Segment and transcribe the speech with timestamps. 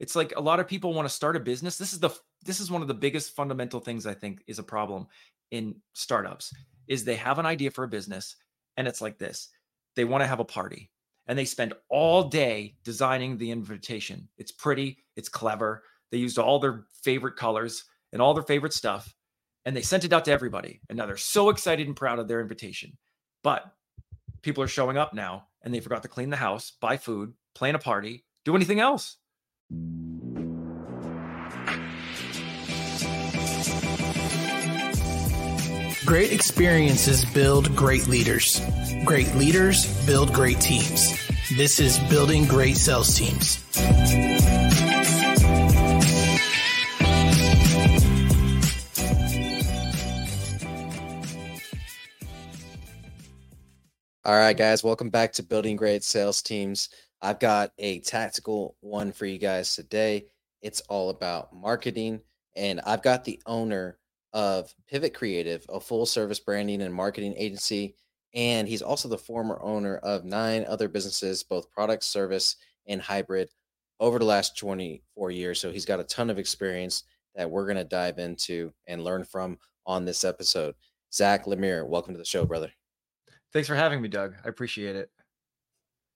[0.00, 1.76] It's like a lot of people want to start a business.
[1.76, 2.10] This is the
[2.44, 5.06] this is one of the biggest fundamental things I think is a problem
[5.50, 6.54] in startups
[6.86, 8.36] is they have an idea for a business
[8.76, 9.48] and it's like this.
[9.96, 10.90] They want to have a party
[11.26, 14.28] and they spend all day designing the invitation.
[14.38, 15.82] It's pretty, it's clever.
[16.10, 19.14] They used all their favorite colors and all their favorite stuff
[19.64, 20.80] and they sent it out to everybody.
[20.88, 22.96] And now they're so excited and proud of their invitation.
[23.42, 23.70] But
[24.42, 27.74] people are showing up now and they forgot to clean the house, buy food, plan
[27.74, 29.16] a party, do anything else.
[36.08, 38.62] Great experiences build great leaders.
[39.04, 41.12] Great leaders build great teams.
[41.54, 43.62] This is Building Great Sales Teams.
[54.24, 56.88] All right, guys, welcome back to Building Great Sales Teams.
[57.20, 60.26] I've got a tactical one for you guys today.
[60.62, 62.20] It's all about marketing,
[62.56, 63.98] and I've got the owner
[64.32, 67.94] of Pivot Creative, a full service branding and marketing agency.
[68.34, 73.48] And he's also the former owner of nine other businesses, both product, service, and hybrid
[74.00, 75.60] over the last 24 years.
[75.60, 79.24] So he's got a ton of experience that we're going to dive into and learn
[79.24, 80.74] from on this episode.
[81.12, 82.70] Zack Lemear, welcome to the show, brother.
[83.52, 84.34] Thanks for having me, Doug.
[84.44, 85.10] I appreciate it.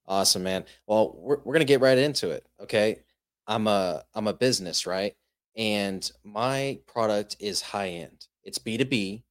[0.07, 0.65] Awesome, man.
[0.87, 2.45] Well, we're, we're gonna get right into it.
[2.61, 2.99] Okay.
[3.47, 5.15] I'm a I'm a business, right?
[5.55, 8.27] And my product is high end.
[8.43, 9.23] It's B2B,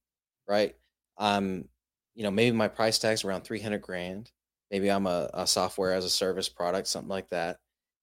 [0.47, 0.75] right?
[1.17, 1.65] Um,
[2.15, 4.31] you know, maybe my price tag's around 300 grand.
[4.71, 7.57] Maybe I'm a, a software as a service product, something like that.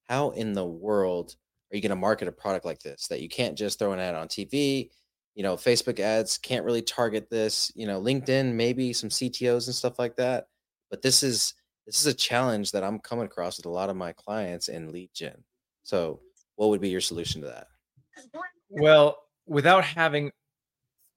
[0.09, 1.37] How in the world
[1.73, 4.01] are you going to market a product like this that you can't just throw an
[4.01, 4.91] ad on TV?
[5.35, 9.75] you know, Facebook ads can't really target this, you know, LinkedIn, maybe some CTOs and
[9.75, 10.49] stuff like that.
[10.91, 11.55] But this is
[11.91, 14.93] this is a challenge that I'm coming across with a lot of my clients in
[14.93, 15.43] lead gen.
[15.83, 16.21] So
[16.55, 17.67] what would be your solution to that?
[18.69, 20.31] Well, without having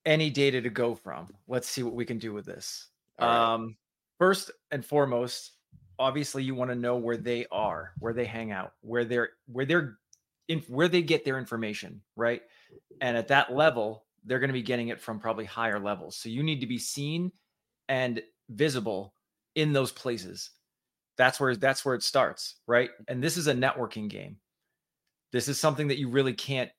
[0.04, 2.88] any data to go from, let's see what we can do with this.
[3.22, 3.54] Right.
[3.54, 3.78] Um,
[4.18, 5.52] first and foremost,
[6.00, 9.66] obviously you want to know where they are, where they hang out, where they're where
[9.66, 10.00] they're
[10.48, 12.42] in where they get their information, right?
[13.00, 16.16] And at that level, they're going to be getting it from probably higher levels.
[16.16, 17.32] So you need to be seen
[17.90, 19.14] and visible
[19.54, 20.50] in those places.
[21.18, 22.90] That's where that's where it starts, right?
[22.90, 23.04] Mm-hmm.
[23.08, 24.38] And this is a networking game.
[25.32, 26.70] This is something that you really can't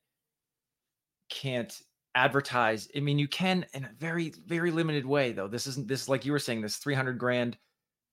[1.30, 1.76] can't
[2.14, 2.88] advertise.
[2.96, 5.48] I mean, you can in a very very limited way though.
[5.48, 7.56] This isn't this like you were saying this 300 grand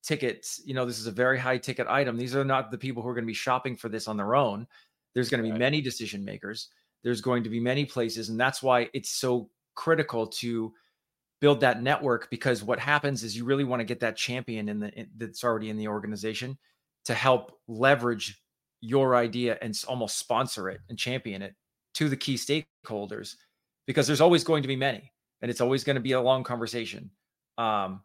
[0.03, 2.17] tickets, you know, this is a very high ticket item.
[2.17, 4.35] These are not the people who are going to be shopping for this on their
[4.35, 4.65] own.
[5.13, 5.59] There's going to be right.
[5.59, 6.69] many decision makers
[7.03, 10.73] there's going to be many places and that's why it's so critical to
[11.41, 14.79] build that network because what happens is you really want to get that champion in
[14.79, 16.57] the in, that's already in the organization
[17.05, 18.41] to help leverage
[18.79, 21.55] your idea and almost sponsor it and champion it
[21.93, 23.35] to the key stakeholders
[23.87, 26.43] because there's always going to be many and it's always going to be a long
[26.43, 27.09] conversation
[27.57, 28.01] um,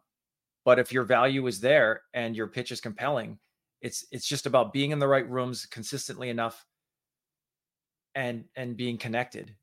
[0.65, 3.39] but if your value is there and your pitch is compelling
[3.81, 6.65] it's it's just about being in the right rooms consistently enough
[8.17, 9.55] and and being connected.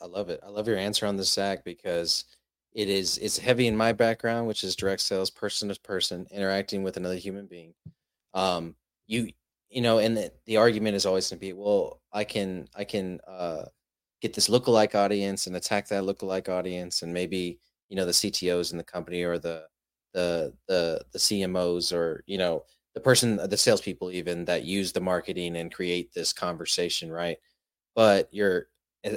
[0.00, 0.40] I love it.
[0.44, 2.24] I love your answer on the Zack, because
[2.72, 6.82] it is it's heavy in my background, which is direct sales, person to person, interacting
[6.82, 7.74] with another human being.
[8.34, 8.76] Um,
[9.06, 9.30] you
[9.70, 12.84] you know, and the, the argument is always going to be, well, I can I
[12.84, 13.64] can uh,
[14.20, 17.58] get this lookalike audience and attack that lookalike audience, and maybe
[17.88, 19.66] you know the CTOs in the company or the
[20.12, 22.64] the the the CMOs or you know
[22.94, 27.38] the person, the salespeople, even that use the marketing and create this conversation, right?
[27.96, 28.68] But you're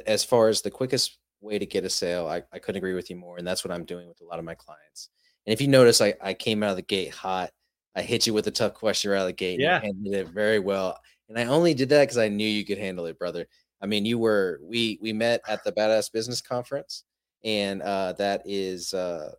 [0.05, 3.09] as far as the quickest way to get a sale, I, I couldn't agree with
[3.09, 3.37] you more.
[3.37, 5.09] And that's what I'm doing with a lot of my clients.
[5.45, 7.51] And if you notice, I, I came out of the gate hot.
[7.95, 9.59] I hit you with a tough question right out of the gate.
[9.59, 9.79] Yeah.
[9.79, 10.99] handled it very well.
[11.29, 13.47] And I only did that because I knew you could handle it, brother.
[13.81, 17.03] I mean, you were we we met at the Badass Business Conference,
[17.43, 19.33] and uh, that is uh,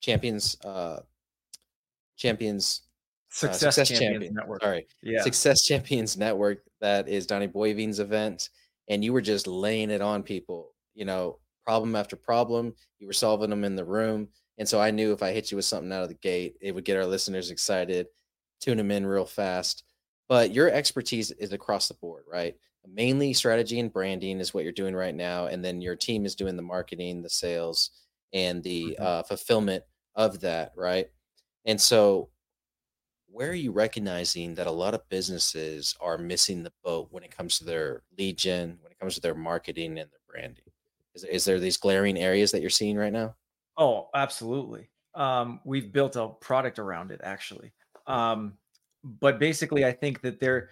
[0.00, 1.00] champions uh,
[2.16, 2.82] champions
[3.30, 4.62] Success, uh, Success Champions, Champions, Network.
[4.62, 4.86] Sorry.
[5.02, 5.22] Yeah.
[5.22, 6.62] Success Champions Network.
[6.80, 8.50] That is Donnie Boivin's event.
[8.88, 12.74] And you were just laying it on people, you know, problem after problem.
[12.98, 14.28] You were solving them in the room.
[14.58, 16.74] And so I knew if I hit you with something out of the gate, it
[16.74, 18.06] would get our listeners excited,
[18.60, 19.84] tune them in real fast.
[20.28, 22.56] But your expertise is across the board, right?
[22.86, 25.46] Mainly strategy and branding is what you're doing right now.
[25.46, 27.90] And then your team is doing the marketing, the sales,
[28.32, 29.02] and the mm-hmm.
[29.04, 29.84] uh, fulfillment
[30.14, 31.08] of that, right?
[31.64, 32.30] And so
[33.38, 37.30] where are you recognizing that a lot of businesses are missing the boat when it
[37.30, 40.64] comes to their lead gen, when it comes to their marketing and their branding?
[41.14, 43.36] Is, is there these glaring areas that you're seeing right now?
[43.76, 44.90] Oh, absolutely.
[45.14, 47.72] Um, we've built a product around it actually.
[48.08, 48.54] Um,
[49.04, 50.70] but basically, I think that there,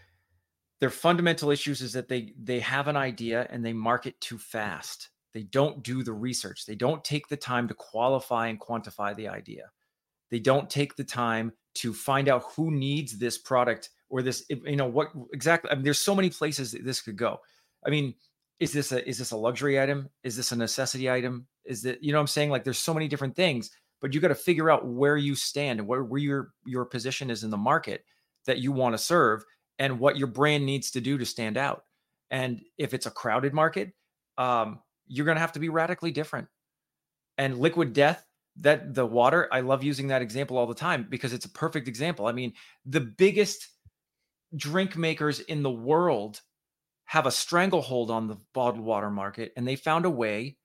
[0.81, 5.11] their fundamental issues is that they they have an idea and they market too fast.
[5.33, 6.67] They don't do the research.
[6.67, 9.71] They don't take the time to qualify and quantify the idea.
[10.33, 14.77] They don't take the time to find out who needs this product or this you
[14.77, 17.41] know what exactly I mean there's so many places this could go.
[17.87, 18.15] I mean,
[18.61, 20.09] is this a is this a luxury item?
[20.23, 21.47] Is this a necessity item?
[21.65, 23.71] Is that you know I'm saying like there's so many different things,
[24.01, 27.31] but you got to figure out where you stand and where, where your your position
[27.31, 28.05] is in the market
[28.47, 29.45] that you want to serve
[29.79, 31.85] and what your brand needs to do to stand out.
[32.31, 33.93] And if it's a crowded market,
[34.39, 36.49] um, you're going to have to be radically different.
[37.39, 38.25] And liquid death,
[38.61, 41.89] that the water, I love using that example all the time because it's a perfect
[41.89, 42.27] example.
[42.27, 42.53] I mean,
[42.85, 43.69] the biggest
[44.55, 46.41] drink makers in the world
[47.05, 50.57] have a stranglehold on the bottled water market and they found a way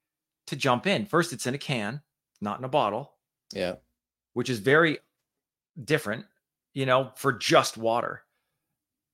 [0.48, 1.06] to jump in.
[1.06, 2.02] First, it's in a can,
[2.40, 3.14] not in a bottle.
[3.54, 3.76] Yeah.
[4.34, 5.00] Which is very
[5.84, 6.26] different,
[6.74, 8.24] you know, for just water.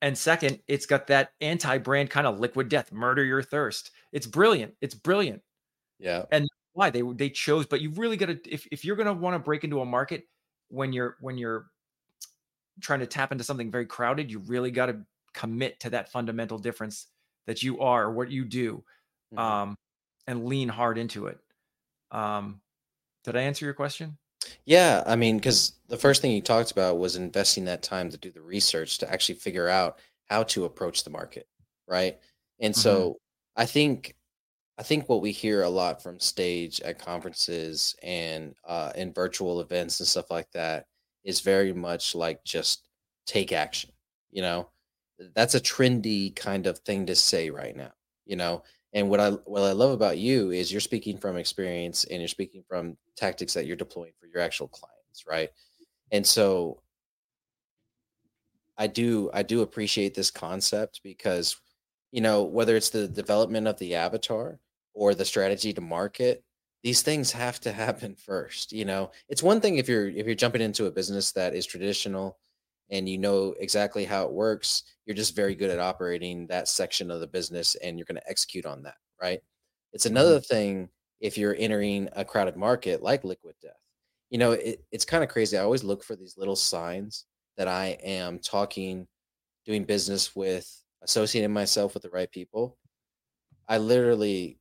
[0.02, 3.90] And second, it's got that anti-brand kind of liquid death, murder your thirst.
[4.12, 4.76] It's brilliant.
[4.80, 5.42] It's brilliant.
[6.00, 6.26] Yeah.
[6.32, 6.48] And
[6.78, 9.34] why they they chose, but you really got to if if you're going to want
[9.34, 10.28] to break into a market
[10.70, 11.66] when you're when you're
[12.82, 15.00] trying to tap into something very crowded, you really got to
[15.34, 17.08] commit to that fundamental difference
[17.48, 18.84] that you are, what you do,
[19.34, 19.40] mm-hmm.
[19.40, 19.76] um,
[20.28, 21.40] and lean hard into it.
[22.12, 22.62] Um,
[23.24, 24.16] did I answer your question?
[24.66, 28.18] Yeah, I mean, because the first thing you talked about was investing that time to
[28.18, 29.98] do the research to actually figure out
[30.30, 31.48] how to approach the market,
[31.88, 32.20] right?
[32.60, 32.82] And mm-hmm.
[32.82, 33.18] so
[33.56, 34.16] I think
[34.80, 39.62] I think what we hear a lot from stage at conferences and uh, in virtual
[39.62, 40.86] events and stuff like that
[41.24, 42.88] is very much like just
[43.26, 43.92] take action.
[44.32, 44.70] You know,
[45.36, 47.92] that's a trendy kind of thing to say right now.
[48.26, 48.64] You know,
[48.94, 52.28] and what I what I love about you is you're speaking from experience and you're
[52.28, 55.50] speaking from tactics that you're deploying for your actual clients, right?
[56.12, 56.82] And so
[58.78, 61.56] I do I do appreciate this concept because
[62.12, 64.60] you know whether it's the development of the avatar
[64.98, 66.44] or the strategy to market
[66.84, 69.12] these things have to happen first you know?
[69.30, 72.38] It's one thing if you're if you're jumping into a business that is traditional
[72.90, 77.12] and you know exactly how it works you're just very good at operating that section
[77.12, 79.40] of the business and you're going to execute on that right?
[79.94, 80.18] It's mm-hmm.
[80.18, 80.90] another thing
[81.20, 83.72] if you're entering a crowded market like liquid death.
[84.30, 87.68] You know it, it's kind of crazy i always look for these little signs that
[87.68, 89.08] i am talking
[89.66, 92.78] doing business with associating myself with the right people.
[93.68, 94.60] I literally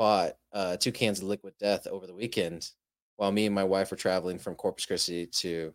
[0.00, 2.70] bought uh, two cans of liquid death over the weekend
[3.16, 5.74] while me and my wife were traveling from corpus christi to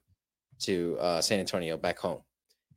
[0.59, 2.21] to uh, San Antonio back home.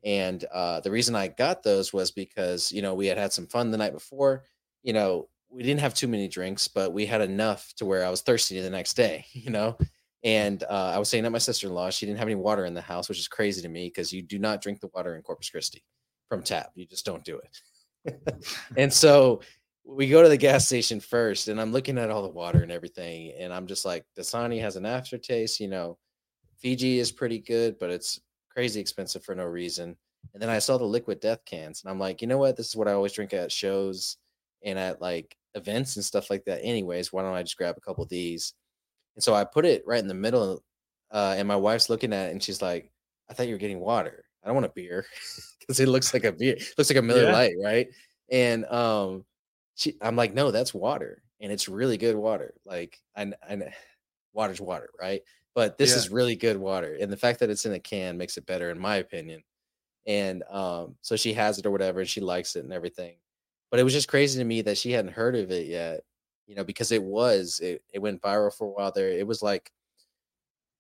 [0.05, 3.47] And uh, the reason I got those was because, you know, we had had some
[3.47, 4.45] fun the night before.
[4.83, 8.11] You know, we didn't have too many drinks, but we had enough to where I
[8.11, 9.77] was thirsty the next day, you know?
[10.25, 12.65] And uh, I was saying that my sister in law, she didn't have any water
[12.65, 15.15] in the house, which is crazy to me because you do not drink the water
[15.15, 15.85] in Corpus Christi
[16.29, 16.73] from tap.
[16.75, 18.45] You just don't do it.
[18.77, 19.41] and so
[19.89, 22.71] we go to the gas station first, and I'm looking at all the water and
[22.71, 23.33] everything.
[23.39, 25.97] And I'm just like, Dasani has an aftertaste, you know,
[26.59, 28.21] Fiji is pretty good, but it's
[28.51, 29.97] crazy expensive for no reason.
[30.35, 32.57] And then I saw the liquid death cans, and I'm like, you know what?
[32.57, 34.19] This is what I always drink at shows
[34.63, 36.63] and at like events and stuff like that.
[36.63, 38.53] Anyways, why don't I just grab a couple of these?
[39.17, 40.63] And so I put it right in the middle,
[41.11, 42.91] uh, and my wife's looking at it, and she's like,
[43.31, 44.27] "I thought you were getting water.
[44.45, 45.07] I don't want a beer
[45.61, 46.57] because it looks like a beer.
[46.57, 47.33] It looks like a Miller yeah.
[47.33, 47.89] Lite, right?"
[48.31, 49.25] And um,
[49.79, 52.55] she, I'm like, "No, that's water, and it's really good water.
[52.67, 53.65] Like, and and
[54.35, 55.23] water's water, right?"
[55.59, 55.97] but this yeah.
[55.97, 56.97] is really good water.
[57.01, 59.43] And the fact that it's in a can makes it better, in my opinion.
[60.07, 63.17] And um, so she has it or whatever, and she likes it and everything.
[63.69, 66.03] But it was just crazy to me that she hadn't heard of it yet,
[66.47, 69.11] you know, because it was it, it went viral for a while there.
[69.11, 69.73] It was like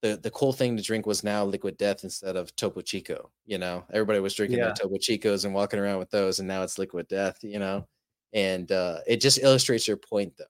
[0.00, 3.32] the the cool thing to drink was now liquid death instead of Topo Chico.
[3.46, 4.75] You know, everybody was drinking yeah.
[4.75, 7.38] Topo Chicos and walking around with those, and now it's liquid death.
[7.42, 7.88] You know,
[8.32, 10.44] and uh, it just illustrates your point though.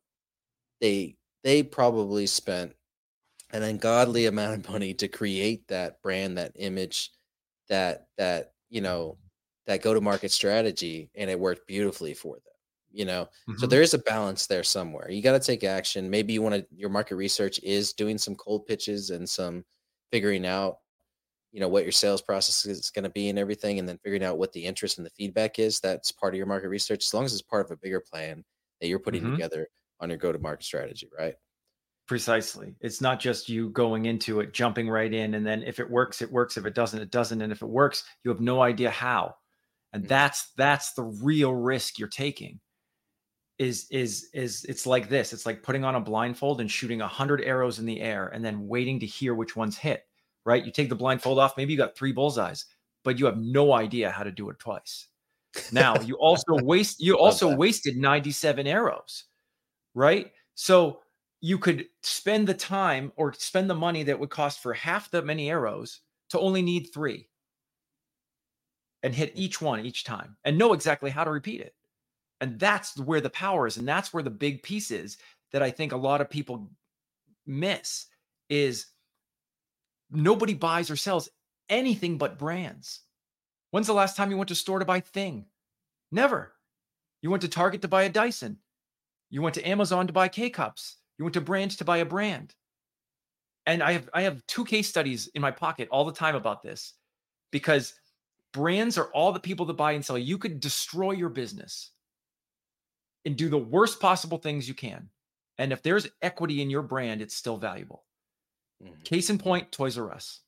[0.80, 2.75] They they probably spent
[3.52, 7.12] an ungodly amount of money to create that brand, that image,
[7.68, 9.18] that that you know
[9.66, 12.42] that go to market strategy, and it worked beautifully for them.
[12.90, 13.58] You know, mm-hmm.
[13.58, 15.11] so there is a balance there somewhere.
[15.11, 16.11] You got to take action.
[16.11, 16.66] Maybe you want to.
[16.75, 19.64] Your market research is doing some cold pitches and some
[20.11, 20.78] figuring out
[21.52, 24.24] you know what your sales process is going to be and everything and then figuring
[24.24, 27.14] out what the interest and the feedback is that's part of your market research as
[27.14, 28.44] long as it's part of a bigger plan
[28.80, 29.32] that you're putting mm-hmm.
[29.32, 29.68] together
[30.00, 31.34] on your go to market strategy right
[32.08, 32.74] Precisely.
[32.80, 36.22] It's not just you going into it, jumping right in, and then if it works,
[36.22, 36.56] it works.
[36.56, 37.42] If it doesn't, it doesn't.
[37.42, 39.34] And if it works, you have no idea how.
[39.92, 40.08] And mm-hmm.
[40.08, 42.60] that's that's the real risk you're taking.
[43.58, 45.34] Is is is it's like this.
[45.34, 48.42] It's like putting on a blindfold and shooting a hundred arrows in the air and
[48.42, 50.07] then waiting to hear which ones hit.
[50.48, 50.64] Right?
[50.64, 52.64] You take the blindfold off, maybe you got three bullseyes,
[53.04, 55.08] but you have no idea how to do it twice.
[55.72, 59.24] Now you also waste you also wasted 97 arrows,
[59.94, 60.32] right?
[60.54, 61.00] So
[61.42, 65.26] you could spend the time or spend the money that would cost for half that
[65.26, 66.00] many arrows
[66.30, 67.28] to only need three
[69.02, 69.38] and hit mm.
[69.38, 71.74] each one each time and know exactly how to repeat it.
[72.40, 73.76] And that's where the power is.
[73.76, 75.18] And that's where the big piece is
[75.52, 76.70] that I think a lot of people
[77.46, 78.06] miss
[78.48, 78.86] is
[80.10, 81.28] nobody buys or sells
[81.68, 83.00] anything but brands.
[83.70, 85.46] When's the last time you went to store to buy thing?
[86.10, 86.54] Never.
[87.20, 88.58] You went to Target to buy a Dyson.
[89.30, 90.96] You went to Amazon to buy K cups.
[91.18, 92.54] You went to brands to buy a brand.
[93.66, 96.62] And I have I have two case studies in my pocket all the time about
[96.62, 96.94] this
[97.50, 97.94] because
[98.52, 100.16] brands are all the people that buy and sell.
[100.16, 101.90] You could destroy your business
[103.26, 105.10] and do the worst possible things you can.
[105.58, 108.04] And if there's equity in your brand, it's still valuable.
[108.82, 109.02] Mm-hmm.
[109.02, 110.40] Case in point, Toys R Us.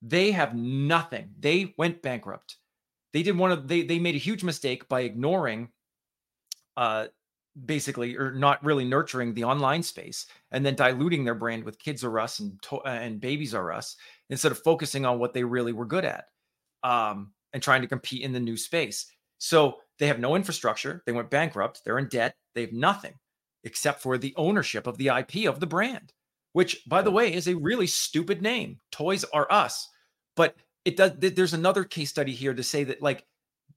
[0.00, 1.30] They have nothing.
[1.38, 2.56] They went bankrupt.
[3.12, 5.68] They did one of they they made a huge mistake by ignoring
[6.76, 7.06] uh
[7.66, 12.02] basically or not really nurturing the online space and then diluting their brand with Kids
[12.02, 13.96] R Us and to- and Babies R Us
[14.30, 16.24] instead of focusing on what they really were good at
[16.82, 21.12] um and trying to compete in the new space so they have no infrastructure they
[21.12, 23.12] went bankrupt they're in debt they have nothing
[23.64, 26.12] except for the ownership of the ip of the brand
[26.52, 29.88] which by the way is a really stupid name Toys R Us
[30.36, 33.24] but it does there's another case study here to say that like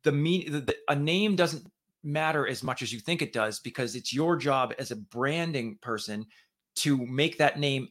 [0.03, 1.65] the mean the, a name doesn't
[2.03, 5.77] matter as much as you think it does because it's your job as a branding
[5.82, 6.25] person
[6.75, 7.89] to make that name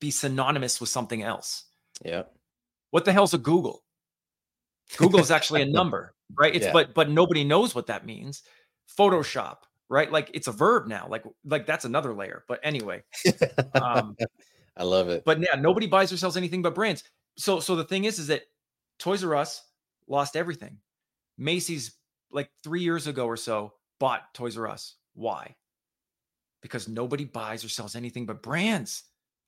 [0.00, 1.64] be synonymous with something else.
[2.04, 2.22] Yeah.
[2.90, 3.82] What the hell's a Google?
[4.96, 6.54] Google is actually a number, right?
[6.54, 6.72] It's yeah.
[6.72, 8.42] but but nobody knows what that means.
[8.98, 9.58] Photoshop,
[9.90, 10.10] right?
[10.10, 11.06] Like it's a verb now.
[11.10, 12.44] Like like that's another layer.
[12.48, 13.02] But anyway,
[13.74, 14.16] um,
[14.76, 15.24] I love it.
[15.26, 17.04] But yeah, nobody buys or sells anything but brands.
[17.36, 18.44] So so the thing is, is that
[18.98, 19.62] Toys R Us
[20.08, 20.78] lost everything.
[21.36, 21.96] Macy's
[22.30, 24.94] like three years ago or so bought Toys R Us.
[25.14, 25.56] Why?
[26.62, 29.04] Because nobody buys or sells anything but brands.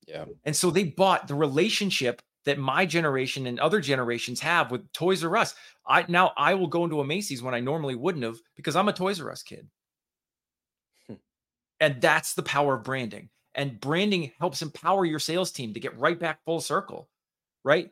[0.07, 0.25] Yeah.
[0.45, 5.23] And so they bought the relationship that my generation and other generations have with Toys
[5.23, 5.55] R Us.
[5.87, 8.89] I now I will go into a Macy's when I normally wouldn't have because I'm
[8.89, 9.69] a Toys R Us kid.
[11.83, 13.29] And that's the power of branding.
[13.57, 17.09] And branding helps empower your sales team to get right back full circle,
[17.65, 17.91] right?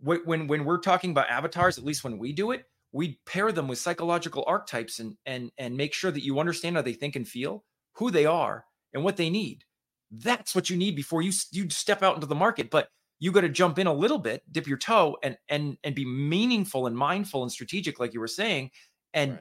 [0.00, 3.66] When when we're talking about avatars, at least when we do it, we pair them
[3.66, 7.26] with psychological archetypes and and and make sure that you understand how they think and
[7.26, 7.64] feel,
[7.94, 9.64] who they are, and what they need.
[10.12, 12.70] That's what you need before you you step out into the market.
[12.70, 12.88] But
[13.18, 16.04] you got to jump in a little bit, dip your toe, and and and be
[16.04, 18.70] meaningful and mindful and strategic, like you were saying,
[19.12, 19.40] and right.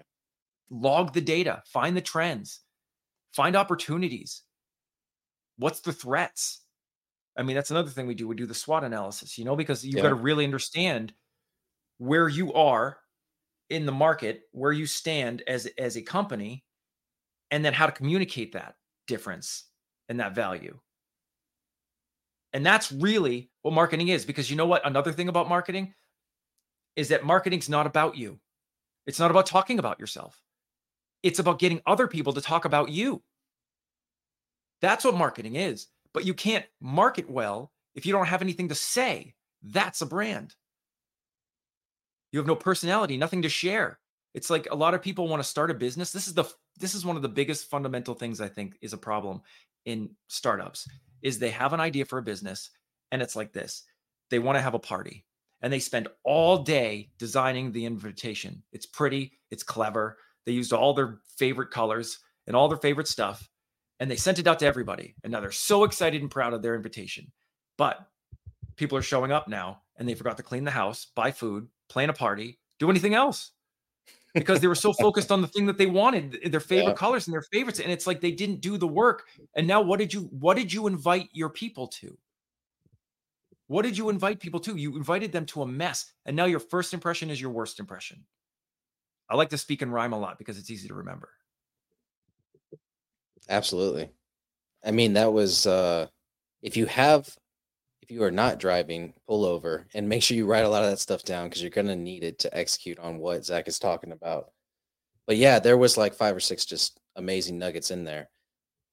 [0.71, 2.61] log the data, find the trends,
[3.33, 4.43] find opportunities.
[5.57, 6.61] What's the threats?
[7.37, 8.27] I mean, that's another thing we do.
[8.27, 10.03] We do the SWOT analysis, you know, because you've yeah.
[10.03, 11.13] got to really understand
[11.97, 12.97] where you are
[13.69, 16.63] in the market where you stand as as a company
[17.51, 18.75] and then how to communicate that
[19.07, 19.65] difference
[20.09, 20.77] and that value
[22.51, 25.93] and that's really what marketing is because you know what another thing about marketing
[26.95, 28.37] is that marketing's not about you
[29.07, 30.41] it's not about talking about yourself
[31.23, 33.21] it's about getting other people to talk about you
[34.81, 38.75] that's what marketing is but you can't market well if you don't have anything to
[38.75, 40.53] say that's a brand
[42.33, 43.99] you have no personality, nothing to share.
[44.33, 46.11] It's like a lot of people want to start a business.
[46.11, 46.45] This is the
[46.79, 49.43] this is one of the biggest fundamental things I think is a problem
[49.85, 50.87] in startups
[51.21, 52.71] is they have an idea for a business
[53.11, 53.83] and it's like this.
[54.31, 55.23] They want to have a party
[55.61, 58.63] and they spend all day designing the invitation.
[58.71, 60.17] It's pretty, it's clever.
[60.45, 63.49] They used all their favorite colors and all their favorite stuff
[63.99, 65.15] and they sent it out to everybody.
[65.23, 67.31] And now they're so excited and proud of their invitation.
[67.77, 68.05] But
[68.75, 72.09] people are showing up now and they forgot to clean the house, buy food, plan
[72.09, 73.51] a party, do anything else
[74.33, 76.95] because they were so focused on the thing that they wanted, their favorite yeah.
[76.95, 77.79] colors and their favorites.
[77.79, 79.23] And it's like they didn't do the work.
[79.55, 82.17] And now what did you what did you invite your people to?
[83.67, 84.75] What did you invite people to?
[84.75, 86.11] You invited them to a mess.
[86.25, 88.25] And now your first impression is your worst impression.
[89.33, 91.29] I like to speak in rhyme a lot because it's easy to remember.
[93.49, 94.11] Absolutely.
[94.85, 96.05] I mean, that was uh
[96.61, 97.35] if you have
[98.03, 100.91] if you are not driving, pull over and make sure you write a lot of
[100.91, 104.11] that stuff down because you're to need it to execute on what Zack is talking
[104.11, 104.51] about.
[105.25, 108.29] But yeah, there was like five or six just amazing nuggets in there.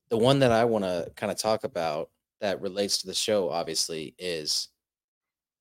[0.09, 2.09] The one that I want to kind of talk about
[2.40, 4.68] that relates to the show, obviously, is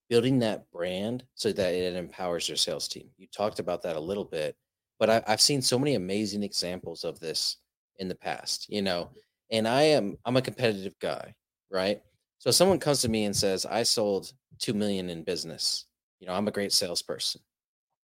[0.10, 3.10] building that brand so that it empowers your sales team.
[3.18, 4.56] You talked about that a little bit,
[5.00, 7.58] but I, I've seen so many amazing examples of this
[7.98, 9.10] in the past, you know,
[9.52, 11.34] and I am, I'm a competitive guy,
[11.72, 12.02] right?
[12.38, 15.86] So someone comes to me and says, I sold 2 million in business.
[16.20, 17.42] You know, I'm a great salesperson.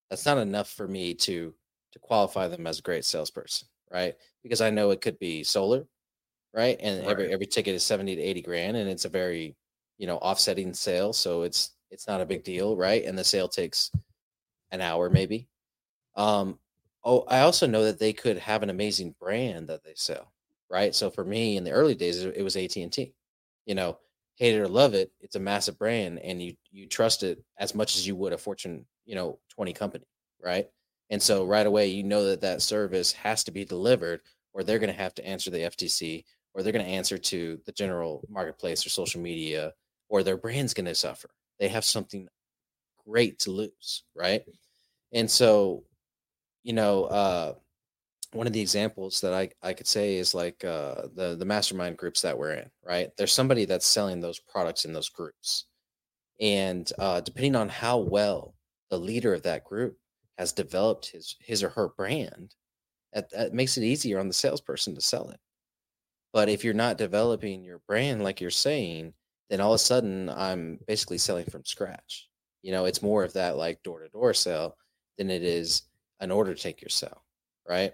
[0.10, 1.54] That's not enough for me to
[1.92, 4.16] to qualify them as a great salesperson, right?
[4.44, 5.86] Because I know it could be solar,
[6.54, 6.78] right?
[6.82, 7.10] And right.
[7.10, 9.56] every every ticket is 70 to 80 grand and it's a very,
[9.98, 13.06] you know, offsetting sale, so it's it's not a big deal, right?
[13.06, 13.92] And the sale takes
[14.72, 15.48] an hour maybe.
[16.16, 16.60] Um
[17.06, 20.34] oh, I also know that they could have an amazing brand that they sell,
[20.70, 20.96] right?
[20.96, 23.14] So for me in the early days it was AT&T.
[23.68, 24.00] You know,
[24.38, 27.76] hate it or love it, it's a massive brand and you you trust it as
[27.76, 30.06] much as you would a Fortune, you know, 20 company,
[30.44, 30.68] right?
[31.10, 34.22] And so right away you know that that service has to be delivered
[34.54, 37.60] or they're going to have to answer the FTC or they're going to answer to
[37.66, 39.74] the general marketplace or social media
[40.10, 41.30] or their brand's going to suffer.
[41.60, 42.28] They have something
[43.08, 44.44] great to lose, right?
[45.14, 45.84] And so,
[46.66, 47.54] you know, uh
[48.34, 51.98] one of the examples that I, I could say is like uh, the the mastermind
[51.98, 53.10] groups that we're in, right?
[53.18, 55.66] There's somebody that's selling those products in those groups,
[56.42, 58.56] and uh, depending on how well
[58.90, 59.98] the leader of that group
[60.38, 62.56] has developed his his or her brand,
[63.14, 65.40] that, that makes it easier on the salesperson to sell it.
[66.34, 69.14] But if you're not developing your brand like you're saying,
[69.50, 72.28] then all of a sudden I'm basically selling from scratch.
[72.64, 74.76] You know, it's more of that like door to door sale
[75.18, 75.84] than it is
[76.20, 77.24] an order to take your sell,
[77.68, 77.94] right?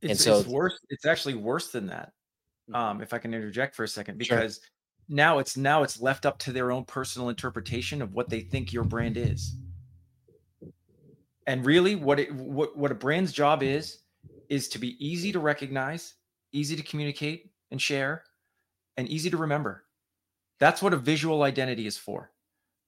[0.00, 0.78] It's, and so it's worse.
[0.88, 2.12] It's actually worse than that.
[2.70, 2.76] Mm.
[2.76, 4.70] Um, if I can interject for a second, because sure.
[5.08, 8.72] now it's now it's left up to their own personal interpretation of what they think
[8.72, 9.56] your brand is.
[11.46, 13.98] And really, what it what what a brand's job is
[14.48, 16.14] is to be easy to recognize,
[16.52, 18.22] easy to communicate and share,
[18.96, 19.84] and easy to remember.
[20.60, 22.30] That's what a visual identity is for.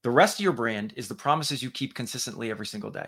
[0.03, 3.07] The rest of your brand is the promises you keep consistently every single day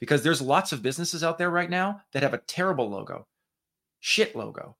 [0.00, 3.26] because there's lots of businesses out there right now that have a terrible logo,
[4.00, 4.76] shit logo,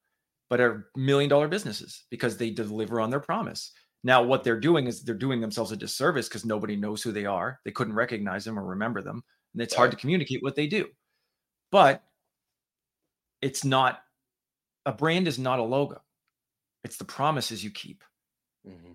[0.50, 3.72] but are million dollar businesses because they deliver on their promise.
[4.02, 7.24] Now, what they're doing is they're doing themselves a disservice because nobody knows who they
[7.24, 7.58] are.
[7.64, 9.22] They couldn't recognize them or remember them.
[9.54, 10.88] And it's hard to communicate what they do.
[11.70, 12.02] But
[13.40, 14.00] it's not
[14.84, 16.02] a brand is not a logo.
[16.82, 18.04] It's the promises you keep.
[18.68, 18.92] Mm-hmm.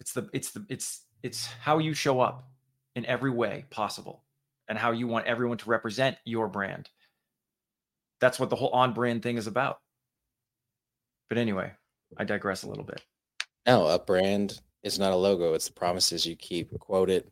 [0.00, 2.48] It's the it's the it's it's how you show up
[2.94, 4.23] in every way possible
[4.68, 6.88] and how you want everyone to represent your brand.
[8.20, 9.80] That's what the whole on brand thing is about.
[11.28, 11.72] But anyway,
[12.16, 13.02] I digress a little bit.
[13.66, 15.54] No, a brand is not a logo.
[15.54, 16.78] It's the promises you keep.
[16.78, 17.30] Quote it,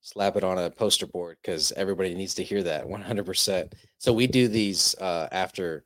[0.00, 3.72] slap it on a poster board because everybody needs to hear that 100%.
[3.98, 5.84] So we do these uh, after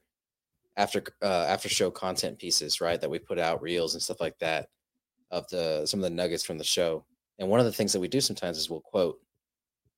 [0.76, 3.00] after uh, after show content pieces, right?
[3.00, 4.68] That we put out reels and stuff like that
[5.30, 7.04] of the some of the nuggets from the show.
[7.38, 9.20] And one of the things that we do sometimes is we'll quote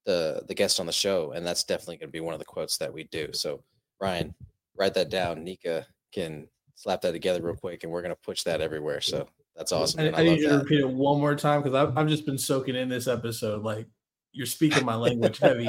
[0.09, 2.47] the the guest on the show, and that's definitely going to be one of the
[2.47, 3.29] quotes that we do.
[3.35, 3.63] So
[4.01, 4.35] Ryan,
[4.75, 5.45] write that down.
[5.45, 9.03] Nika can slap that together real quick, and we're going to push that everywhere.
[9.03, 10.01] So that's awesome.
[10.01, 12.25] I, I, I need you to repeat it one more time because I've, I've just
[12.25, 13.63] been soaking in this episode.
[13.63, 13.87] Like
[14.33, 15.69] you're speaking my language heavy.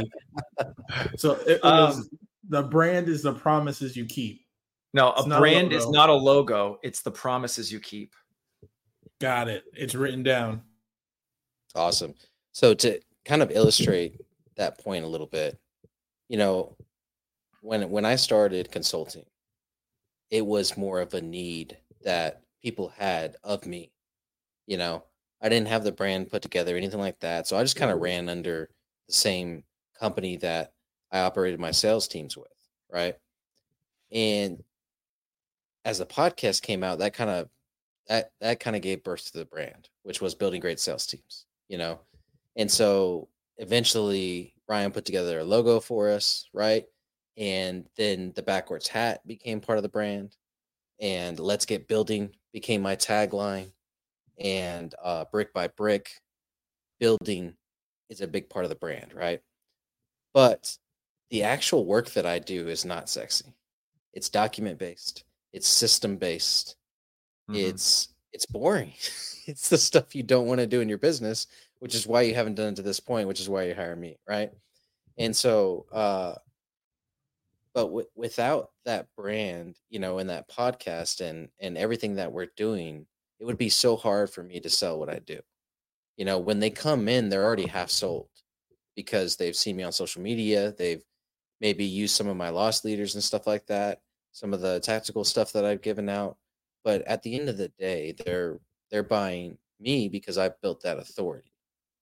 [1.18, 2.10] So it, it was, um,
[2.48, 4.46] the brand is the promises you keep.
[4.94, 6.80] No, a brand a is not a logo.
[6.82, 8.14] It's the promises you keep.
[9.20, 9.66] Got it.
[9.74, 10.62] It's written down.
[11.76, 12.16] Awesome.
[12.54, 14.20] So to kind of illustrate
[14.60, 15.58] that point a little bit.
[16.28, 16.78] You know,
[17.62, 19.26] when when I started consulting,
[20.30, 23.92] it was more of a need that people had of me.
[24.68, 25.04] You know,
[25.42, 27.48] I didn't have the brand put together, anything like that.
[27.48, 28.04] So I just kind of mm.
[28.04, 28.70] ran under
[29.08, 29.64] the same
[30.00, 30.74] company that
[31.12, 32.48] I operated my sales teams with,
[32.92, 33.16] right?
[34.12, 34.64] And
[35.86, 37.50] as the podcast came out, that kind of
[38.08, 41.46] that that kind of gave birth to the brand, which was building great sales teams,
[41.68, 42.00] you know.
[42.56, 46.86] And so eventually Ryan put together a logo for us, right?
[47.38, 50.36] And then the backwards hat became part of the brand.
[51.00, 53.72] And let's get building became my tagline.
[54.40, 56.10] And uh, brick by brick,
[57.00, 57.54] building
[58.10, 59.42] is a big part of the brand, right?
[60.34, 60.76] But
[61.30, 63.54] the actual work that I do is not sexy.
[64.14, 65.24] It's document based.
[65.54, 66.76] It's system based.
[67.50, 67.60] Mm-hmm.
[67.60, 68.94] It's it's boring.
[69.46, 71.48] it's the stuff you don't want to do in your business
[71.80, 73.96] which is why you haven't done it to this point, which is why you hire
[73.96, 74.52] me, right?
[75.18, 76.36] And so, uh,
[77.74, 82.48] but w- without that brand, you know, and that podcast and and everything that we're
[82.58, 83.08] doing,
[83.40, 85.40] it would be so hard for me to sell what I do.
[86.18, 88.30] You know, when they come in, they're already half sold
[88.96, 91.04] because they've seen me on social media, they've
[91.62, 94.02] maybe used some of my loss leaders and stuff like that,
[94.34, 96.38] some of the tactical stuff that I've given out.
[96.84, 98.60] But at the end of the day, they're
[98.92, 101.49] they're buying me because I've built that authority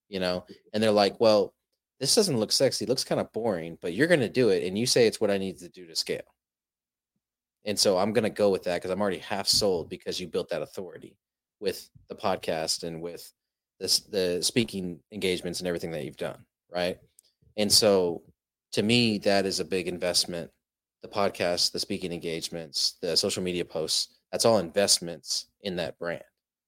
[0.09, 1.53] you know, and they're like, well,
[1.99, 4.63] this doesn't look sexy, it looks kind of boring, but you're going to do it.
[4.63, 6.35] And you say it's what I need to do to scale.
[7.65, 10.27] And so I'm going to go with that because I'm already half sold because you
[10.27, 11.17] built that authority
[11.59, 13.33] with the podcast and with
[13.79, 16.45] this, the speaking engagements and everything that you've done.
[16.73, 16.97] Right.
[17.57, 18.21] And so
[18.73, 20.51] to me, that is a big investment.
[21.01, 26.23] The podcast, the speaking engagements, the social media posts, that's all investments in that brand.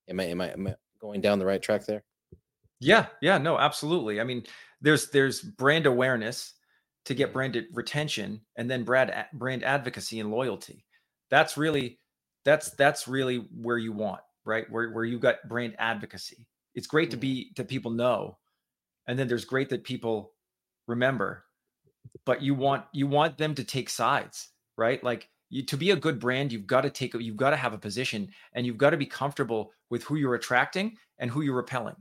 [0.08, 2.04] Am I, am I, am I going down the right track there?
[2.82, 4.22] Yeah, yeah, no, absolutely.
[4.22, 4.46] I mean,
[4.82, 6.54] there's there's brand awareness
[7.08, 10.86] to get branded retention and then brand brand advocacy and loyalty.
[11.32, 12.00] That's really
[12.46, 14.72] that's that's really where you want, right?
[14.72, 16.48] Where where you got brand advocacy.
[16.76, 17.20] It's great to Mm-hmm.
[17.20, 18.40] be that people know.
[19.08, 20.34] And then there's great that people
[20.88, 21.46] remember.
[22.26, 25.04] But you want you want them to take sides, right?
[25.04, 27.74] Like you, to be a good brand, you've got to take you've got to have
[27.74, 31.56] a position and you've got to be comfortable with who you're attracting and who you're
[31.56, 31.96] repelling.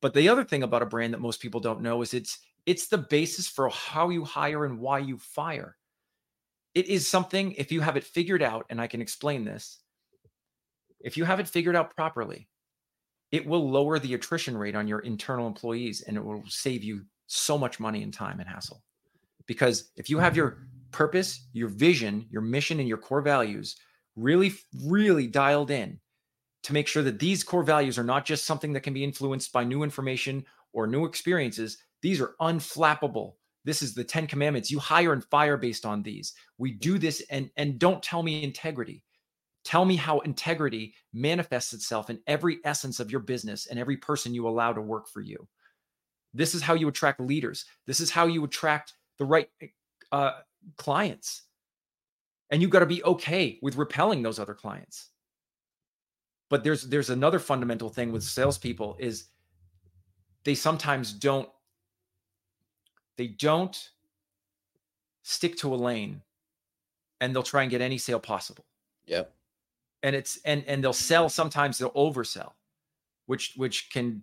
[0.00, 2.88] But the other thing about a brand that most people don't know is it's it's
[2.88, 5.76] the basis for how you hire and why you fire.
[6.74, 9.78] It is something if you have it figured out and I can explain this.
[11.00, 12.48] If you have it figured out properly,
[13.32, 17.04] it will lower the attrition rate on your internal employees and it will save you
[17.26, 18.82] so much money and time and hassle.
[19.46, 23.76] Because if you have your purpose, your vision, your mission, and your core values
[24.16, 24.52] really,
[24.84, 25.98] really dialed in
[26.64, 29.52] to make sure that these core values are not just something that can be influenced
[29.52, 33.34] by new information or new experiences, these are unflappable.
[33.64, 34.70] This is the 10 commandments.
[34.70, 36.34] You hire and fire based on these.
[36.58, 39.02] We do this and and don't tell me integrity.
[39.64, 44.32] Tell me how integrity manifests itself in every essence of your business and every person
[44.32, 45.46] you allow to work for you.
[46.32, 47.64] This is how you attract leaders.
[47.86, 49.50] This is how you attract the right
[50.12, 50.32] uh,
[50.76, 51.42] clients.
[52.50, 55.10] And you've got to be okay with repelling those other clients.
[56.50, 59.26] But there's there's another fundamental thing with salespeople is
[60.44, 61.48] they sometimes don't
[63.16, 63.90] they don't
[65.22, 66.22] stick to a lane
[67.20, 68.64] and they'll try and get any sale possible
[69.06, 69.34] Yep.
[70.02, 72.52] and it's and and they'll sell sometimes they'll oversell
[73.26, 74.22] which which can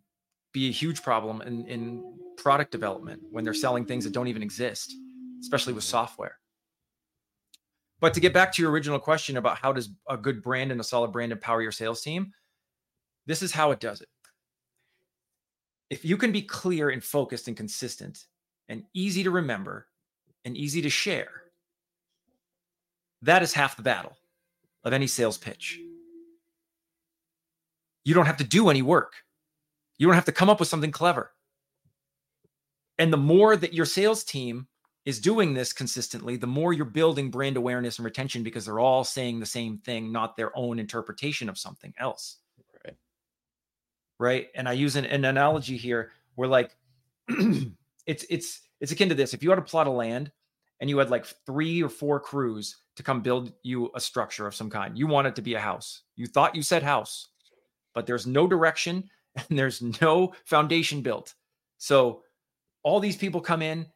[0.51, 4.41] be a huge problem in in product development when they're selling things that don't even
[4.41, 4.93] exist
[5.41, 6.39] especially with software
[8.05, 10.79] but to get back to your original question about how does a good brand and
[10.79, 12.31] a solid brand empower your sales team
[13.25, 14.09] this is how it does it
[15.89, 18.25] if you can be clear and focused and consistent
[18.69, 19.87] and easy to remember
[20.43, 21.45] and easy to share
[23.25, 24.15] that is half the battle
[24.83, 25.79] of any sales pitch.
[28.03, 29.13] You don't have to do any work.
[29.97, 31.31] You don't have to come up with something clever.
[32.99, 34.67] And the more that your sales team
[35.05, 39.03] is doing this consistently, the more you're building brand awareness and retention because they're all
[39.03, 42.37] saying the same thing, not their own interpretation of something else.
[42.83, 42.95] Right.
[44.19, 44.47] Right.
[44.55, 46.75] And I use an, an analogy here where like
[47.27, 49.33] it's it's it's akin to this.
[49.33, 50.31] If you had a plot of land
[50.79, 54.55] and you had like three or four crews to come build you a structure of
[54.55, 54.97] some kind.
[54.97, 56.01] You want it to be a house.
[56.15, 57.29] You thought you said house,
[57.93, 61.33] but there's no direction and there's no foundation built.
[61.77, 62.21] So
[62.83, 63.87] all these people come in,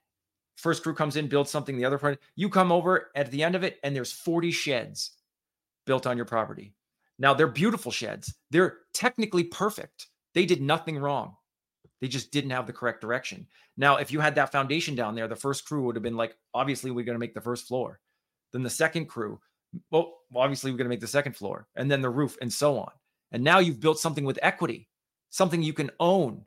[0.60, 3.56] first crew comes in, builds something, the other part, you come over at the end
[3.56, 5.12] of it, and there's 40 sheds
[5.86, 6.74] built on your property.
[7.17, 8.34] Now they're beautiful sheds.
[8.52, 10.08] They're technically perfect.
[10.34, 11.36] They did nothing wrong.
[12.02, 13.48] They just didn't have the correct direction.
[13.76, 16.36] Now, if you had that foundation down there, the first crew would have been like,
[16.54, 18.00] obviously, we're going to make the first floor.
[18.54, 19.39] Then the second crew,
[19.91, 22.80] well, obviously, we're going to make the second floor, and then the roof, and so
[22.80, 22.91] on.
[23.32, 24.88] And now you've built something with equity,
[25.30, 26.45] something you can own.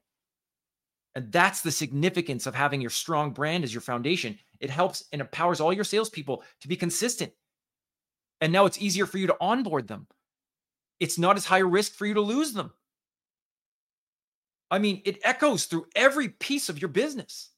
[1.15, 4.39] And that's the significance of having your strong brand as your foundation.
[4.61, 7.33] It helps and empowers all your salespeople to be consistent.
[8.41, 10.07] And now it's easier for you to onboard them.
[11.01, 12.73] It's not as high risk for you to lose them.
[14.71, 17.51] I mean, it echoes through every piece of your business.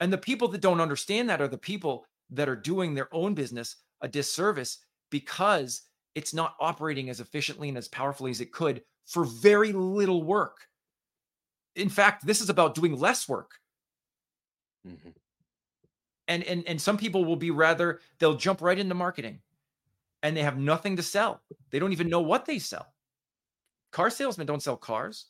[0.00, 3.34] And the people that don't understand that are the people that are doing their own
[3.34, 4.78] business a disservice
[5.10, 5.82] because
[6.14, 10.66] it's not operating as efficiently and as powerfully as it could for very little work.
[11.76, 13.60] In fact, this is about doing less work.
[14.86, 15.14] Mhm.
[16.28, 19.40] And and and some people will be rather they'll jump right into marketing
[20.22, 21.42] and they have nothing to sell.
[21.70, 22.94] They don't even know what they sell.
[23.92, 25.26] Car salesmen don't sell cars.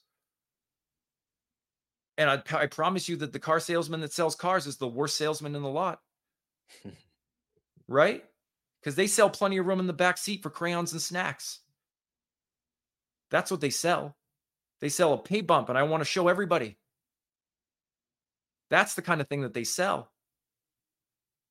[2.18, 5.16] And I, I promise you that the car salesman that sells cars is the worst
[5.16, 6.00] salesman in the lot.
[7.88, 8.24] right?
[8.80, 11.60] Because they sell plenty of room in the back seat for crayons and snacks.
[13.30, 14.16] That's what they sell.
[14.80, 16.78] They sell a pay bump, and I want to show everybody.
[18.70, 20.12] That's the kind of thing that they sell.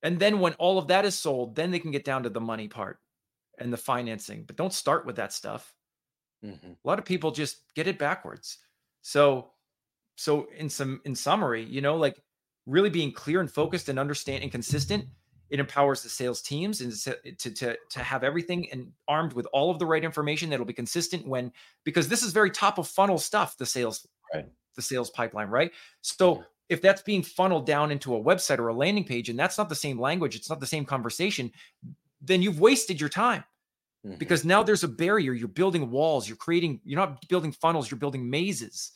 [0.01, 2.39] And then when all of that is sold, then they can get down to the
[2.41, 2.99] money part
[3.57, 4.43] and the financing.
[4.45, 5.75] But don't start with that stuff.
[6.43, 6.77] Mhm.
[6.83, 8.59] A lot of people just get it backwards.
[9.01, 9.53] So,
[10.17, 12.23] so in some in summary, you know, like
[12.65, 15.09] really being clear and focused and understand and consistent,
[15.49, 19.71] it empowers the sales teams and to to to, have everything and armed with all
[19.71, 21.51] of the right information that'll be consistent when
[21.83, 23.57] because this is very top of funnel stuff.
[23.57, 24.47] The sales Right.
[24.75, 25.71] the sales pipeline, right?
[26.01, 26.45] So Mhm.
[26.69, 29.69] if that's being funneled down into a website or a landing page and that's not
[29.69, 31.51] the same language, it's not the same conversation,
[32.21, 33.43] then you've wasted your time.
[34.05, 34.17] Mm-hmm.
[34.17, 35.33] Because now there's a barrier.
[35.33, 38.91] You're building walls, you're creating, you're not building funnels, you're building mazes.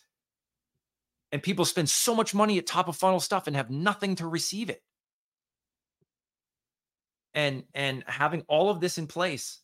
[1.31, 4.27] And people spend so much money at top of funnel stuff and have nothing to
[4.27, 4.83] receive it.
[7.35, 9.59] And and having all of this in place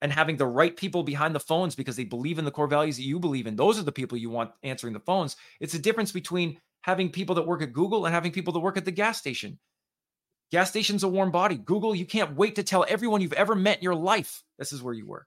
[0.00, 2.96] and having the right people behind the phones because they believe in the core values
[2.96, 3.56] that you believe in.
[3.56, 5.36] Those are the people you want answering the phones.
[5.60, 8.76] It's a difference between having people that work at Google and having people that work
[8.76, 9.58] at the gas station.
[10.50, 11.56] Gas station's a warm body.
[11.56, 14.82] Google, you can't wait to tell everyone you've ever met in your life this is
[14.82, 15.26] where you work.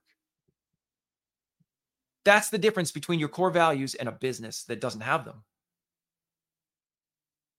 [2.24, 5.42] That's the difference between your core values and a business that doesn't have them.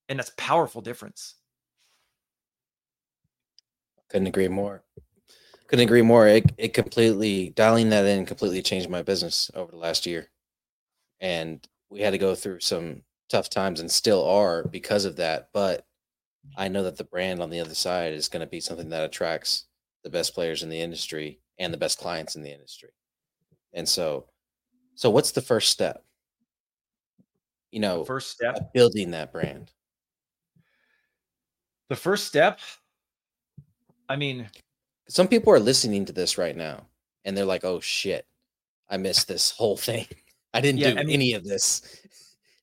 [0.10, 1.36] And that's powerful difference.
[4.14, 4.84] Couldn't agree more.
[5.66, 6.28] Couldn't agree more.
[6.28, 10.30] It it completely dialing that in completely changed my business over the last year.
[11.20, 15.50] And we had to go through some tough times and still are because of that.
[15.52, 15.88] But
[16.56, 19.04] I know that the brand on the other side is going to be something that
[19.04, 19.66] attracts
[20.04, 22.92] the best players in the industry and the best clients in the industry.
[23.74, 24.28] And so,
[24.94, 26.04] so what's the first step?
[27.72, 29.72] You know, first step building that brand.
[31.90, 32.60] The first step,
[34.10, 34.50] I mean,
[35.08, 36.86] some people are listening to this right now
[37.26, 38.26] and they're like, "Oh shit,
[38.90, 40.08] I missed this whole thing.
[40.54, 41.82] I didn't yeah, do I mean, any of this."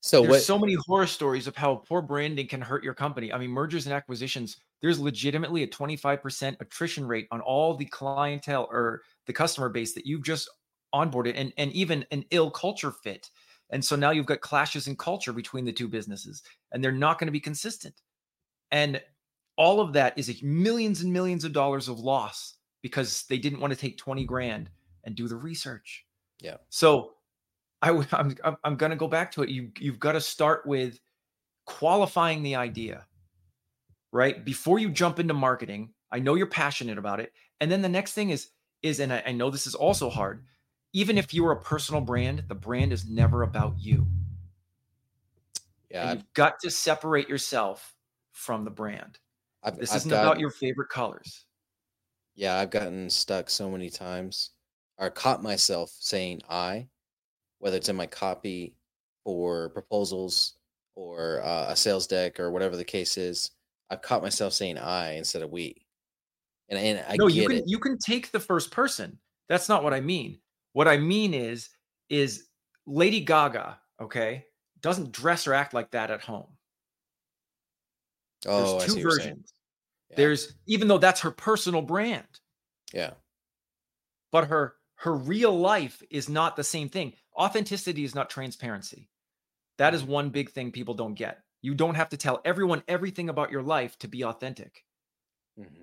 [0.00, 3.32] So there's what, so many horror stories of how poor branding can hurt your company.
[3.32, 8.66] I mean, mergers and acquisitions, there's legitimately a 25% attrition rate on all the clientele
[8.70, 10.48] or the customer base that you've just
[10.94, 13.28] onboarded and, and even an ill culture fit.
[13.70, 17.18] And so now you've got clashes in culture between the two businesses and they're not
[17.18, 17.94] going to be consistent.
[18.72, 19.00] And
[19.60, 23.70] all of that is millions and millions of dollars of loss because they didn't want
[23.70, 24.70] to take 20 grand
[25.04, 26.06] and do the research.
[26.40, 26.56] Yeah.
[26.70, 27.12] So
[27.82, 29.50] I, I'm I'm going to go back to it.
[29.50, 30.98] You you've got to start with
[31.66, 33.04] qualifying the idea,
[34.12, 34.42] right?
[34.42, 38.14] Before you jump into marketing, I know you're passionate about it, and then the next
[38.14, 38.48] thing is
[38.82, 40.42] is, and I, I know this is also hard.
[40.94, 44.06] Even if you're a personal brand, the brand is never about you.
[45.90, 47.94] Yeah, you've got to separate yourself
[48.32, 49.18] from the brand.
[49.62, 51.46] I've, this I've isn't gotten, about your favorite colors.
[52.34, 54.50] Yeah, I've gotten stuck so many times,
[54.98, 56.88] or caught myself saying "I,"
[57.58, 58.74] whether it's in my copy
[59.24, 60.54] for proposals
[60.94, 63.50] or uh, a sales deck or whatever the case is,
[63.90, 65.86] I've caught myself saying I instead of we.
[66.68, 67.64] And, and I no, you can it.
[67.66, 69.18] you can take the first person.
[69.48, 70.38] That's not what I mean.
[70.72, 71.68] What I mean is
[72.08, 72.46] is
[72.86, 74.44] Lady Gaga, okay,
[74.80, 76.46] doesn't dress or act like that at home.
[78.46, 79.52] Oh, There's two versions.
[80.10, 80.16] Yeah.
[80.16, 82.26] There's even though that's her personal brand.
[82.92, 83.12] Yeah.
[84.32, 87.14] But her her real life is not the same thing.
[87.36, 89.08] Authenticity is not transparency.
[89.78, 90.12] That is mm-hmm.
[90.12, 91.38] one big thing people don't get.
[91.62, 94.84] You don't have to tell everyone everything about your life to be authentic.
[95.58, 95.82] Mm-hmm.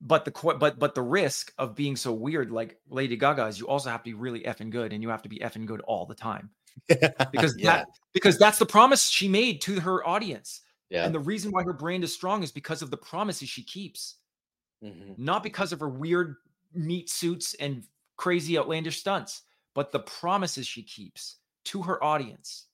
[0.00, 3.66] But the but but the risk of being so weird, like Lady Gaga, is you
[3.66, 6.06] also have to be really effing good, and you have to be effing good all
[6.06, 6.50] the time.
[7.32, 7.78] because yeah.
[7.78, 10.60] that because that's the promise she made to her audience.
[10.90, 11.04] Yeah.
[11.04, 14.16] And the reason why her brand is strong is because of the promises she keeps,
[14.82, 15.12] mm-hmm.
[15.18, 16.36] not because of her weird
[16.74, 17.84] meat suits and
[18.16, 19.42] crazy outlandish stunts,
[19.74, 22.66] but the promises she keeps to her audience.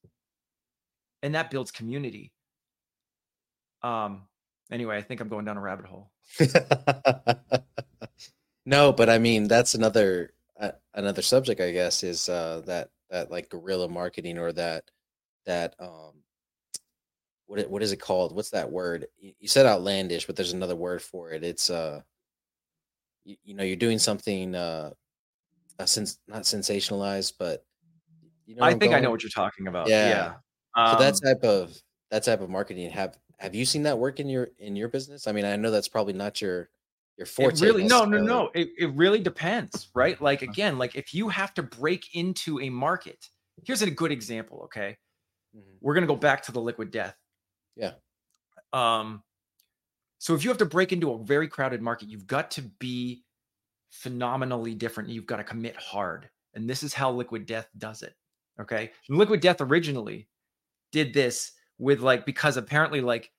[1.22, 2.33] And that builds community.
[3.83, 4.22] Um
[4.70, 6.11] anyway, I think I'm going down a rabbit hole.
[8.66, 13.31] no, but I mean that's another uh, another subject I guess is uh that that
[13.31, 14.90] like guerrilla marketing or that
[15.46, 16.23] that um
[17.46, 18.35] what what is it called?
[18.35, 19.07] What's that word?
[19.20, 21.44] You said outlandish, but there's another word for it.
[21.44, 22.02] It's uh
[23.24, 24.90] you, you know you're doing something uh
[25.78, 27.64] a sense not sensationalized, but
[28.46, 29.88] you know I think I know what you're talking about.
[29.88, 30.09] Yeah.
[30.09, 30.33] yeah.
[30.76, 31.76] Um, so that um type of
[32.11, 35.26] that type of marketing have have you seen that work in your in your business?
[35.26, 36.70] I mean, I know that's probably not your
[37.16, 37.57] your forte.
[37.57, 38.50] It really no no no.
[38.54, 40.20] It, it really depends, right?
[40.20, 43.28] Like again, like if you have to break into a market,
[43.64, 44.62] here's a good example.
[44.64, 44.96] Okay,
[45.57, 45.76] mm-hmm.
[45.80, 47.16] we're gonna go back to the liquid death.
[47.76, 47.92] Yeah.
[48.72, 49.22] Um.
[50.18, 53.24] So if you have to break into a very crowded market, you've got to be
[53.90, 55.10] phenomenally different.
[55.10, 56.30] You've got to commit hard.
[56.54, 58.14] And this is how Liquid Death does it.
[58.60, 58.90] Okay.
[59.08, 60.28] And Liquid Death originally
[60.92, 63.30] did this with like, because apparently, like,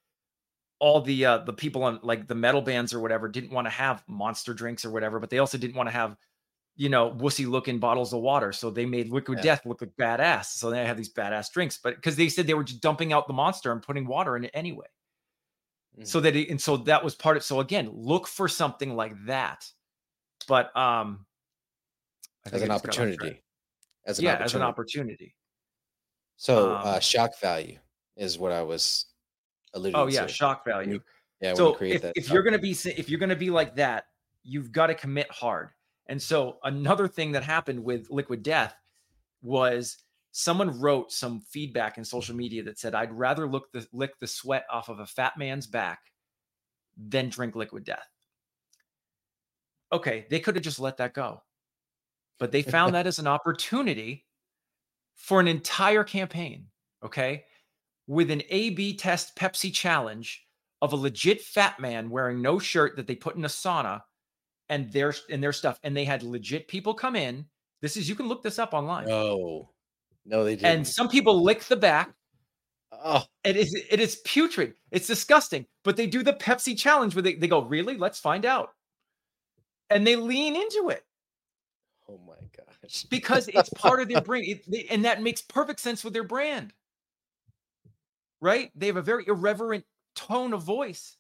[0.80, 3.72] all the uh the people on like the metal bands or whatever didn't want to
[3.72, 6.18] have monster drinks or whatever, but they also didn't want to have
[6.76, 8.52] you know wussy looking bottles of water.
[8.52, 9.44] So they made Liquid yeah.
[9.44, 10.46] Death look like badass.
[10.46, 13.28] So they have these badass drinks, but because they said they were just dumping out
[13.28, 14.88] the monster and putting water in it anyway.
[16.00, 16.08] Mm.
[16.08, 19.14] So that it, and so that was part of so again, look for something like
[19.26, 19.66] that
[20.48, 21.26] but um
[22.52, 23.42] as an opportunity
[24.06, 24.44] as an yeah opportunity.
[24.44, 25.36] as an opportunity
[26.38, 27.78] so uh, um, uh shock value
[28.18, 29.06] is what I was
[29.74, 30.00] alluding to.
[30.00, 30.28] Oh yeah, to.
[30.28, 31.00] shock value.
[31.42, 34.06] Yeah, so create if, that if you're gonna be if you're gonna be like that,
[34.44, 35.70] you've got to commit hard.
[36.08, 38.76] And so another thing that happened with Liquid Death
[39.42, 39.98] was
[40.32, 44.28] someone wrote some feedback in social media that said, "I'd rather look the lick the
[44.28, 46.12] sweat off of a fat man's back
[46.98, 48.08] than drink Liquid Death."
[49.92, 51.42] Okay, they could have just let that go,
[52.38, 54.26] but they found that as an opportunity
[55.16, 56.70] for an entire campaign.
[57.02, 57.46] Okay,
[58.08, 60.46] with an A/B test Pepsi challenge
[60.82, 64.02] of a legit fat man wearing no shirt that they put in a sauna
[64.70, 67.46] and their and their stuff and they had legit people come in.
[67.82, 69.10] This is you can look this up online.
[69.10, 69.70] Oh,
[70.26, 70.66] no, they didn't.
[70.78, 72.12] and some people lick the back.
[72.92, 74.74] Oh, it is it is putrid.
[74.92, 75.66] It's disgusting.
[75.84, 77.98] But they do the pepsi challenge where they, they go really?
[77.98, 78.72] Let's find out.
[79.90, 81.04] And they lean into it.
[82.10, 83.04] Oh my gosh.
[83.10, 86.24] because it's part of their brand it, they- and that makes perfect sense with their
[86.24, 86.74] brand.
[88.42, 88.72] Right?
[88.76, 91.18] They have a very irreverent tone of voice.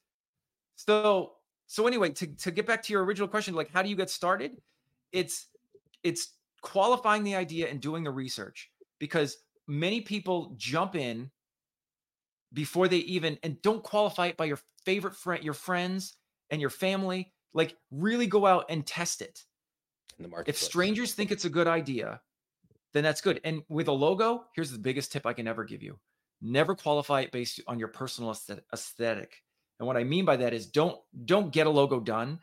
[0.76, 1.34] So
[1.68, 4.10] so anyway to, to get back to your original question like how do you get
[4.10, 4.52] started
[5.12, 5.48] it's
[6.04, 11.30] it's qualifying the idea and doing the research because many people jump in
[12.54, 16.16] before they even and don't qualify it by your favorite friend your friends
[16.50, 19.44] and your family like really go out and test it
[20.18, 20.50] in the market.
[20.50, 22.22] if strangers think it's a good idea,
[22.94, 23.42] then that's good.
[23.44, 26.00] And with a logo, here's the biggest tip I can ever give you.
[26.42, 28.36] Never qualify it based on your personal
[28.74, 29.42] aesthetic.
[29.80, 32.40] And what I mean by that is don't don't get a logo done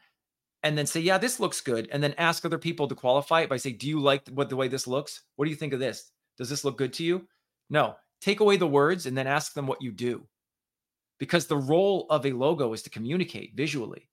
[0.63, 3.49] and then say, "Yeah, this looks good." And then ask other people to qualify it
[3.49, 5.23] by saying, "Do you like what the way this looks?
[5.37, 6.13] What do you think of this?
[6.39, 7.29] Does this look good to you?"
[7.71, 7.97] No.
[8.21, 10.29] Take away the words and then ask them what you do.
[11.19, 14.09] Because the role of a logo is to communicate visually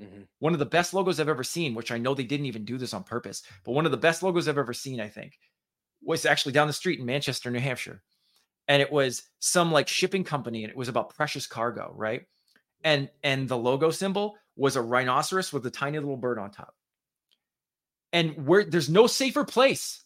[0.00, 0.28] Mhm.
[0.38, 2.78] one of the best logos I've ever seen, which I know they didn't even do
[2.78, 5.38] this on purpose, but one of the best logos I've ever seen, I think,
[6.02, 8.02] was actually down the street in Manchester, New Hampshire.
[8.68, 12.26] And it was some like shipping company and it was about precious cargo, right?
[12.84, 16.74] And and the logo symbol was a rhinoceros with a tiny little bird on top.
[18.12, 20.04] And where there's no safer place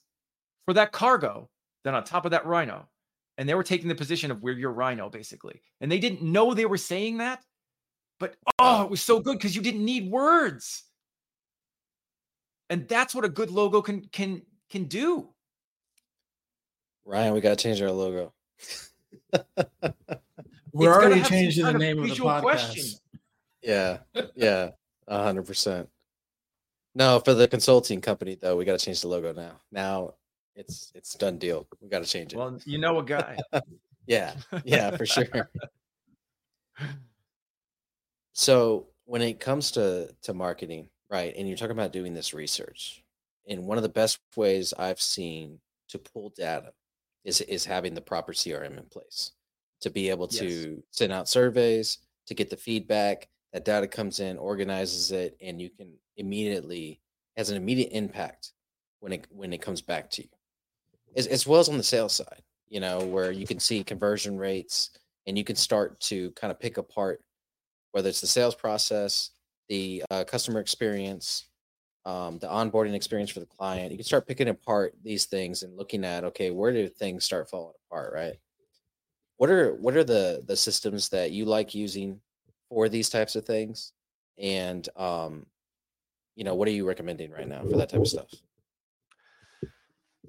[0.64, 1.48] for that cargo
[1.84, 2.88] than on top of that rhino.
[3.38, 5.60] And they were taking the position of we're your rhino, basically.
[5.80, 7.42] And they didn't know they were saying that,
[8.20, 10.84] but oh, it was so good because you didn't need words.
[12.70, 15.28] And that's what a good logo can can can do.
[17.04, 18.32] Ryan, we gotta change our logo.
[20.74, 22.40] We're It's already changing the kind of name of the podcast.
[22.42, 22.84] question.
[23.62, 23.98] Yeah,
[24.34, 24.70] yeah,
[25.06, 25.88] a hundred percent.
[26.96, 29.60] No, for the consulting company though, we gotta change the logo now.
[29.70, 30.14] Now
[30.56, 31.68] it's it's done deal.
[31.80, 32.36] We gotta change it.
[32.36, 33.38] Well, you know a guy.
[34.08, 34.34] yeah,
[34.64, 35.48] yeah, for sure.
[38.32, 43.04] So when it comes to to marketing, right, and you're talking about doing this research,
[43.48, 45.60] and one of the best ways I've seen
[45.90, 46.72] to pull data
[47.24, 49.30] is is having the proper CRM in place
[49.80, 50.40] to be able Yes.
[50.40, 53.28] to send out surveys to get the feedback.
[53.52, 57.00] That data comes in, organizes it, and you can immediately
[57.36, 58.52] has an immediate impact
[59.00, 60.28] when it when it comes back to you,
[61.16, 62.42] as, as well as on the sales side.
[62.68, 64.90] You know, where you can see conversion rates,
[65.26, 67.22] and you can start to kind of pick apart
[67.92, 69.30] whether it's the sales process,
[69.68, 71.46] the uh, customer experience,
[72.04, 73.92] um, the onboarding experience for the client.
[73.92, 77.48] You can start picking apart these things and looking at okay, where do things start
[77.50, 78.36] falling apart, right?
[79.44, 82.18] What are what are the the systems that you like using
[82.70, 83.92] for these types of things,
[84.38, 85.44] and um,
[86.34, 88.30] you know what are you recommending right now for that type of stuff?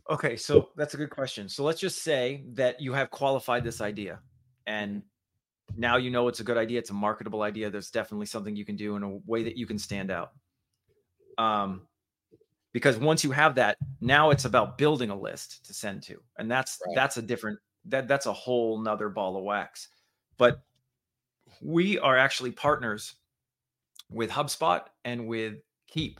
[0.09, 1.47] Okay, so that's a good question.
[1.47, 4.19] So let's just say that you have qualified this idea
[4.67, 5.01] and
[5.77, 7.69] now you know it's a good idea, it's a marketable idea.
[7.69, 10.31] There's definitely something you can do in a way that you can stand out.
[11.37, 11.87] Um
[12.73, 16.21] because once you have that, now it's about building a list to send to.
[16.37, 16.95] And that's Right.
[16.95, 19.87] that's a different that that's a whole nother ball of wax.
[20.37, 20.61] But
[21.61, 23.15] we are actually partners
[24.09, 25.55] with HubSpot and with
[25.87, 26.19] Keap,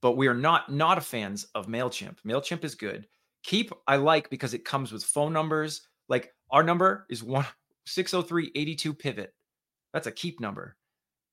[0.00, 2.16] but we are not not fans of Mailchimp.
[2.26, 3.06] Mailchimp is good.
[3.44, 5.82] Keap I like because it comes with phone numbers.
[6.08, 7.46] Like our number is one
[7.86, 9.34] 603 82 pivot.
[9.92, 10.76] That's a Keap number.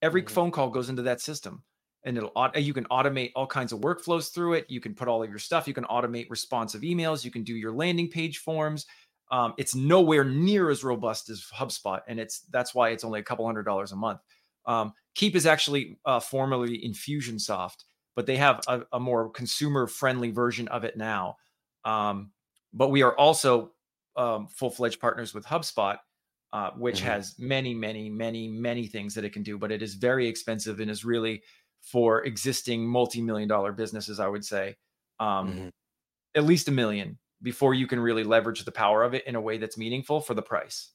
[0.01, 0.29] Every Mhm.
[0.29, 1.63] phone call goes into that system,
[2.03, 4.65] and it'll you can automate all kinds of workflows through it.
[4.69, 5.67] You can put all of your stuff.
[5.67, 7.25] You can automate responsive emails.
[7.25, 8.85] You can do your landing page forms.
[9.31, 13.23] Um, it's nowhere near as robust as HubSpot, and it's that's why it's only a
[13.23, 14.21] couple hundred dollars a month.
[14.65, 17.83] Um, Keap is actually uh, formerly Infusionsoft,
[18.15, 21.37] but they have a, a more consumer-friendly version of it now.
[21.85, 22.31] Um,
[22.73, 23.73] but we are also
[24.15, 25.97] um, full-fledged partners with HubSpot,
[26.51, 27.05] uh, which Mhm.
[27.05, 30.79] has many, many, many, many things that it can do, but it is very expensive
[30.79, 31.43] and is really
[31.81, 34.19] for existing multi-million dollar businesses.
[34.19, 34.75] I would say
[35.19, 35.71] um, Mhm.
[36.35, 39.41] at least a million before you can really leverage the power of it in a
[39.41, 40.91] way that's meaningful for the price.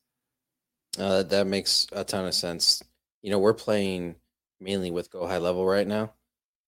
[0.98, 2.82] Uh, that makes a ton of sense.
[3.22, 4.16] You know, we're playing
[4.60, 6.14] mainly with Go High Level right now,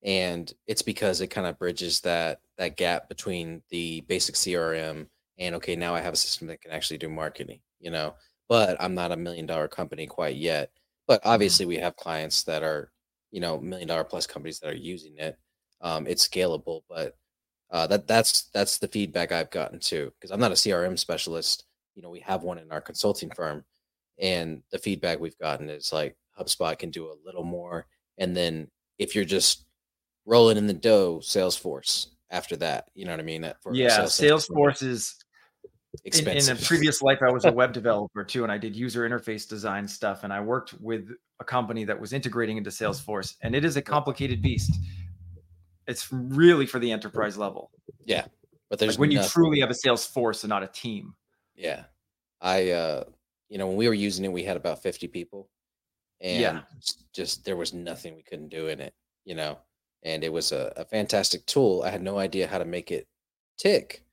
[0.02, 5.08] and it's because it kind of bridges that that gap between the basic CRM
[5.38, 7.60] and okay, now I have a system that can actually do marketing.
[7.80, 8.16] You know,
[8.48, 10.72] but I'm not a million dollar company quite yet.
[11.06, 11.26] But Mhm.
[11.26, 12.92] obviously, we have clients that are,
[13.30, 15.38] you know, million dollar plus companies that are using it.
[15.80, 17.16] Um, it's scalable, but
[17.70, 20.12] uh, that that's that's the feedback I've gotten too.
[20.14, 21.64] Because I'm not a CRM specialist.
[21.94, 23.64] You know, we have one in our consulting firm,
[24.20, 27.86] and the feedback we've gotten is like HubSpot can do a little more.
[28.18, 29.66] And then if you're just
[30.24, 33.52] rolling in the dough, Salesforce after that, you know what I mean?
[33.62, 35.16] For Yeah, sales Salesforce is
[36.04, 39.08] in, in a previous life i was a web developer too and i did user
[39.08, 41.10] interface design stuff and i worked with
[41.40, 44.72] a company that was integrating into salesforce and it is a complicated beast
[45.86, 47.70] it's really for the enterprise level
[48.04, 48.26] yeah,
[48.70, 51.14] but there's like when you truly have a sales force and not a team
[51.54, 51.84] Yeah.
[52.40, 53.04] I uh
[53.48, 55.48] you know, when we were using it, we had about 50 people.
[56.20, 56.62] And Yeah.
[57.12, 59.58] just there was nothing we couldn't do in it, you know.
[60.02, 61.82] And it was a, a fantastic tool.
[61.84, 63.06] I had no idea how to make it
[63.58, 64.04] tick,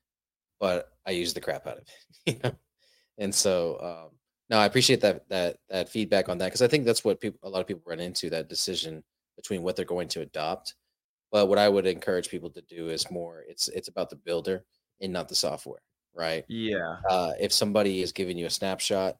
[0.59, 1.89] but I used the crap out of it,
[2.35, 2.55] you know.
[3.17, 4.17] And so um
[4.49, 7.39] no, I appreciate that that that feedback on that because I think that's what people
[7.43, 9.03] a lot of people run into that decision
[9.35, 10.75] between what they're going to adopt.
[11.33, 14.65] But what I would encourage people to do is more it's it's about the builder
[15.01, 15.83] and not the software,
[16.15, 16.45] right?
[16.47, 19.17] yeah uh, if somebody is giving you a snapshot,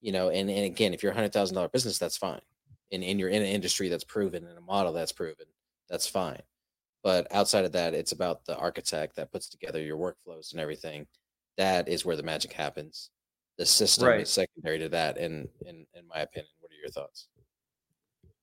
[0.00, 2.40] you know, and, and again, if you're a hundred thousand dollar business, that's fine.
[2.92, 5.46] And, and you're in an industry that's proven and a model that's proven,
[5.88, 6.42] that's fine.
[7.02, 11.06] But outside of that, it's about the architect that puts together your workflows and everything.
[11.58, 13.10] That is where the magic happens.
[13.58, 14.20] The system Right.
[14.20, 16.52] is secondary to that, in in in my opinion.
[16.60, 17.28] What are your thoughts?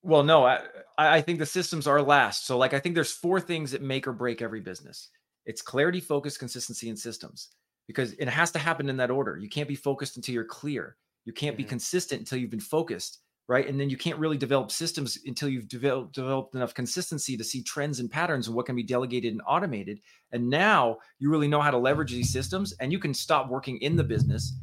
[0.02, 0.60] Well no I,
[0.98, 4.08] I think the systems are last so like i think there's four things that make
[4.08, 5.10] or break every business.
[5.46, 7.50] It's clarity focus consistency and systems
[7.88, 9.38] because it has to happen in that order.
[9.38, 10.96] You can't be focused until you're clear.
[11.26, 11.70] You can't be Mhm.
[11.70, 13.20] consistent until you've been focused
[13.50, 13.68] right?
[13.68, 17.64] And then you can't really develop systems until you've developed developed enough consistency to see
[17.64, 20.00] trends and patterns and what can be delegated and automated
[20.32, 23.78] and now you really know how to leverage these systems and you can stop working
[23.80, 24.54] in the business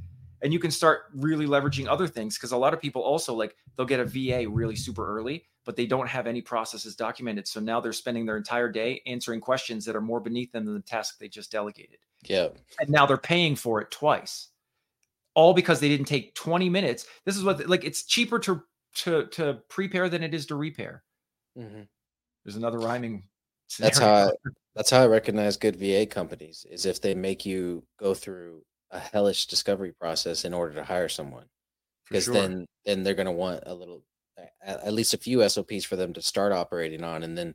[0.47, 3.57] and you can start really leveraging other things because a lot of people also like
[3.77, 7.49] they'll get a VA really super early, but they don't have any processes documented.
[7.49, 10.75] So now they're spending their entire day answering questions that are more beneath them than
[10.75, 11.99] the task they just delegated.
[12.23, 14.51] Yeah, And now they're paying for it twice.
[15.35, 17.07] All because they didn't take 20 minutes.
[17.25, 18.63] This is what like it's cheaper to
[18.99, 21.03] to to prepare than it is to repair.
[21.59, 21.89] Mhm.
[22.45, 23.25] There's another rhyming
[23.81, 24.31] that's how I,
[24.77, 28.99] that's how I recognize good VA companies is if they make you go through a
[28.99, 31.47] hellish discovery process in order to hire someone.
[32.09, 32.35] Because sure.
[32.35, 34.03] then then they're going to want a little
[34.63, 37.55] at least a few SOPs for them to start operating on and then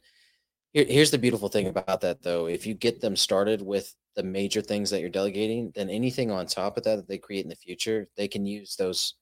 [0.74, 4.24] here, here's the beautiful thing about that though if you get them started with the
[4.24, 7.50] major things that you're delegating then anything on top of that that they create in
[7.50, 9.16] the future they can use those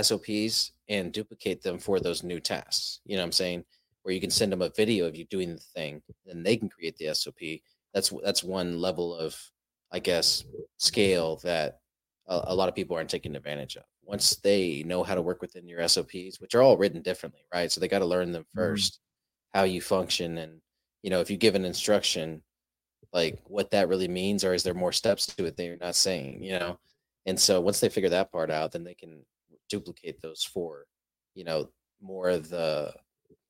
[0.00, 3.64] SOPs and duplicate them for those new tasks you know what I'm saying
[4.02, 6.68] where you can send them a video of you doing the thing then they can
[6.68, 7.60] create the SOP
[7.92, 9.36] that's that's one level of
[9.92, 10.44] I guess
[10.78, 11.80] scale that
[12.26, 13.84] a, a lot of people aren't taking advantage of.
[14.04, 17.70] Once they know how to work within your SOPs, which are all written differently, right?
[17.70, 18.54] So they got to learn them Mhm.
[18.56, 19.00] first,
[19.54, 20.60] how you function, and
[21.02, 22.42] you know if you give an instruction,
[23.12, 25.94] like what that really means, or is there more steps to it that you're not
[25.96, 26.78] saying, you know?
[27.26, 29.24] And so once they figure that part out, then they can
[29.68, 30.86] duplicate those for,
[31.34, 31.68] you know,
[32.00, 32.94] more of the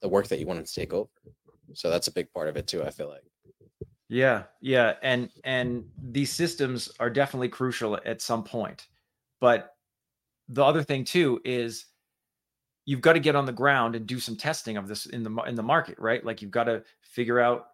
[0.02, 1.10] the work that you want them to take over.
[1.74, 2.82] So that's a big part of it too.
[2.84, 3.22] I feel like.
[4.12, 8.88] Yeah, yeah, and and these systems are definitely crucial at some point.
[9.40, 9.74] But
[10.48, 11.86] the other thing too is
[12.84, 15.30] you've got to get on the ground and do some testing of this in the
[15.46, 16.22] in the market, right?
[16.24, 17.68] Like you've got to figure out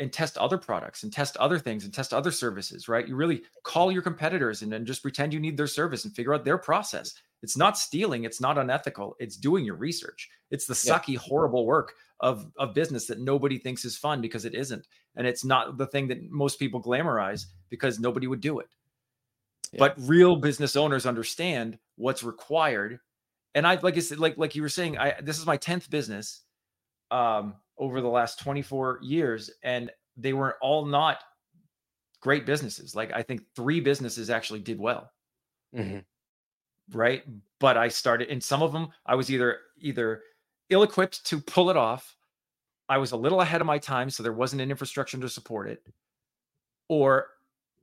[0.00, 3.08] and test other products and test other things and test other services, right?
[3.08, 6.34] You really call your competitors and then just pretend you need their service and figure
[6.34, 7.14] out their process.
[7.42, 10.30] It's not stealing, it's not unethical, it's doing your research.
[10.50, 10.98] It's the Yeah.
[10.98, 14.86] sucky, horrible work of, of business that nobody thinks is fun because it isn't.
[15.16, 18.68] And it's not the thing that most people glamorize because nobody would do it.
[19.72, 19.78] Yeah.
[19.80, 23.00] But real business owners understand what's required.
[23.54, 25.90] And I like I said, like like you were saying, I this is my 10th
[25.90, 26.42] business
[27.10, 31.18] um over the last 24 years and they were all not
[32.20, 35.10] great businesses like i think three businesses actually did well
[35.74, 36.04] Mhm.
[36.94, 37.24] Right
[37.60, 40.22] but i started in some of them i was either either
[40.70, 42.16] ill equipped to pull it off
[42.88, 45.68] i was a little ahead of my time so there wasn't an infrastructure to support
[45.68, 45.82] it
[46.88, 47.28] or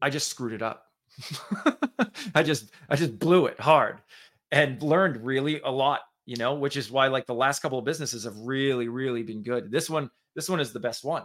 [0.01, 0.87] i just screwed it up
[2.35, 3.99] i just i just blew it hard
[4.51, 7.85] and learned really a lot you know which is why like the last couple of
[7.85, 11.23] businesses have really really been good this one this one is the best one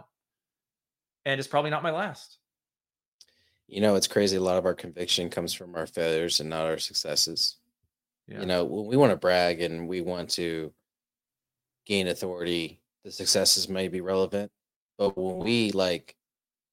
[1.25, 2.37] and it's probably not my last
[3.67, 4.37] You know, it's crazy.
[4.37, 7.57] A lot of our conviction comes from our failures and not our successes.
[8.27, 8.41] Yeah.
[8.41, 10.73] You know, we want to brag and we want to
[11.85, 14.51] gain authority, the successes may be relevant.
[14.97, 16.15] But when we like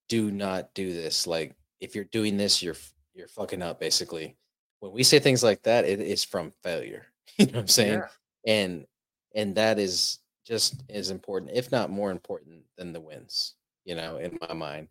[0.09, 2.77] do not do this, like if you're doing this, you're
[3.15, 4.37] you're fucking up basically.
[4.81, 7.07] When we say things like that, it is from failure.
[7.39, 8.03] You know what I'm saying?
[8.45, 8.55] Yeah.
[8.55, 8.87] And
[9.35, 13.55] and that is just as important, if not more important than the wins,
[13.87, 14.89] you know, in my mind.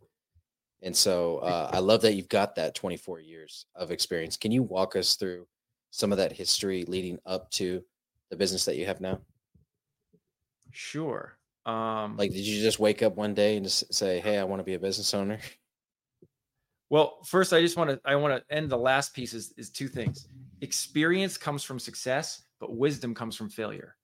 [0.82, 4.38] And so uh, I love that you've got that 24 years of experience.
[4.38, 5.46] Can you walk us through
[5.92, 7.84] some of that history leading up to
[8.30, 9.20] the business that you have now?
[10.72, 11.38] Sure.
[11.66, 14.62] Um, like, did you just wake up one day and just say, "Hey, I want
[14.62, 15.38] to be a business owner"?
[16.90, 19.70] Well, first, I just want to I want to end the last piece is is
[19.70, 20.28] two things.
[20.62, 23.96] Experience comes from success, but wisdom comes from failure.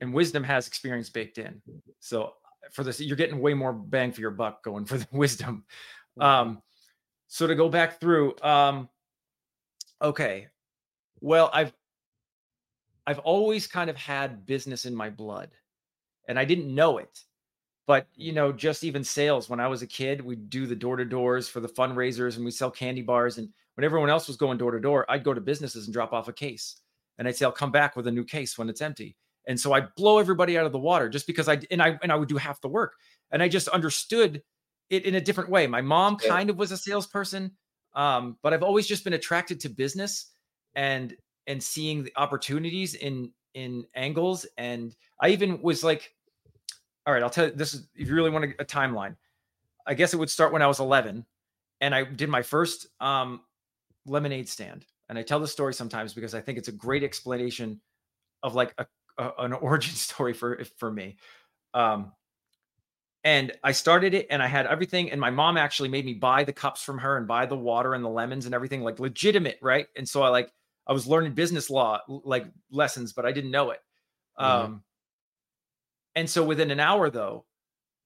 [0.00, 1.60] And wisdom has experience baked in.
[1.98, 2.32] So
[2.72, 5.64] for this, you're getting way more bang for your buck going for the wisdom.
[6.18, 6.62] Um,
[7.26, 8.88] so to go back through, um,
[10.02, 10.48] okay,
[11.20, 11.72] well, I've
[13.06, 15.50] I've always kind of had business in my blood,
[16.28, 17.24] and I didn't know it.
[17.86, 19.48] But you know, just even sales.
[19.48, 22.44] When I was a kid, we'd do the door to doors for the fundraisers, and
[22.44, 23.38] we sell candy bars.
[23.38, 26.12] And when everyone else was going door to door, I'd go to businesses and drop
[26.12, 26.76] off a case,
[27.18, 29.72] and I'd say, "I'll come back with a new case when it's empty." And so
[29.72, 32.28] I blow everybody out of the water just because I and I and I would
[32.28, 32.94] do half the work.
[33.32, 34.42] And I just understood
[34.90, 35.66] it in a different way.
[35.66, 37.52] My mom kind of was a salesperson,
[37.94, 40.32] um, but I've always just been attracted to business
[40.74, 41.14] and
[41.46, 44.46] and seeing the opportunities in in angles.
[44.56, 46.14] And I even was like,
[47.06, 49.16] all right, I'll tell you this is if you really want a, a timeline.
[49.86, 51.24] I guess it would start when I was 11
[51.80, 53.40] and I did my first um,
[54.06, 54.84] lemonade stand.
[55.08, 57.80] And I tell the story sometimes because I think it's a great explanation
[58.42, 58.86] of like a
[59.20, 61.16] a, an origin story for for me.
[61.74, 62.12] Um,
[63.22, 65.10] and I started it and I had everything.
[65.10, 67.94] And my mom actually made me buy the cups from her and buy the water
[67.94, 69.86] and the lemons and everything, like legitimate, right?
[69.96, 70.52] And so I like
[70.86, 73.80] I was learning business law like lessons, but I didn't know it.
[74.38, 74.64] Mm-hmm.
[74.64, 74.82] Um,
[76.14, 77.44] and so within an hour, though,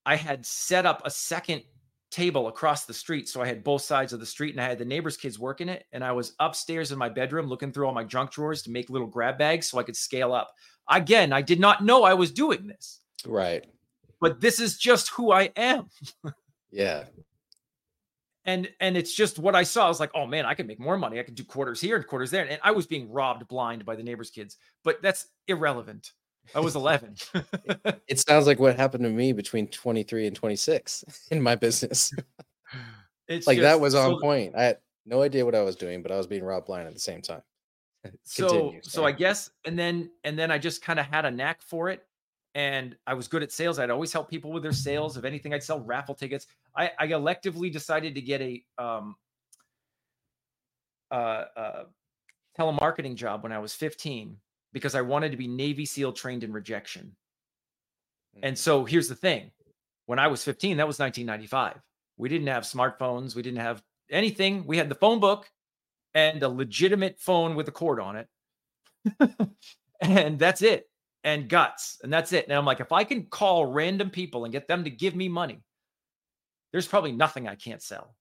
[0.05, 1.63] I had set up a second
[2.11, 3.29] table across the street.
[3.29, 5.69] So I had both sides of the street and I had the neighbor's kids working
[5.69, 5.85] it.
[5.93, 8.91] And I was upstairs in my bedroom looking through all my junk drawers to make
[8.91, 10.53] little grab bags so I could scale up.
[10.89, 13.01] Again, I did not know I was doing this.
[13.27, 13.65] Right.
[14.25, 15.91] But this is just who I am.
[16.71, 17.05] yeah.
[18.47, 19.85] And and it's just what I saw.
[19.85, 21.21] I was like, oh man, I can make more money.
[21.21, 22.49] I can do quarters here and quarters there.
[22.49, 24.57] And I was being robbed blind by the neighbor's kids.
[24.83, 26.13] But that's irrelevant.
[26.55, 27.17] I was 11.
[28.09, 32.11] it sounds like what happened to me between 23 and 26 in my business.
[33.29, 34.55] It's like just, that was on so, point.
[34.57, 36.95] I had no idea what I was doing, but I was being robbed blind at
[36.95, 37.43] the same time.
[38.23, 41.61] so so I guess and then and then I just kind of had a knack
[41.61, 42.07] for it
[42.55, 43.79] and I was good at sales.
[43.79, 45.17] I'd always help people with their sales.
[45.17, 46.47] If anything, I'd sell raffle tickets.
[46.77, 49.17] I, I electively decided to get a um
[51.11, 51.85] uh, uh
[52.59, 54.37] telemarketing job when I was 15
[54.73, 57.17] because I wanted to be Navy SEAL trained in rejection.
[58.43, 58.59] And mm.
[58.59, 59.51] so here's the thing.
[60.07, 61.81] When I was 15, that was 1995.
[62.17, 64.65] We didn't have smartphones, we didn't have anything.
[64.67, 65.51] We had the phone book
[66.15, 68.29] and a legitimate phone with a cord on it.
[70.01, 70.89] and that's it.
[71.25, 71.99] And guts.
[72.03, 72.47] And that's it.
[72.47, 75.29] And I'm like, if I can call random people and get them to give me
[75.29, 75.59] money,
[76.71, 78.15] there's probably nothing I can't sell.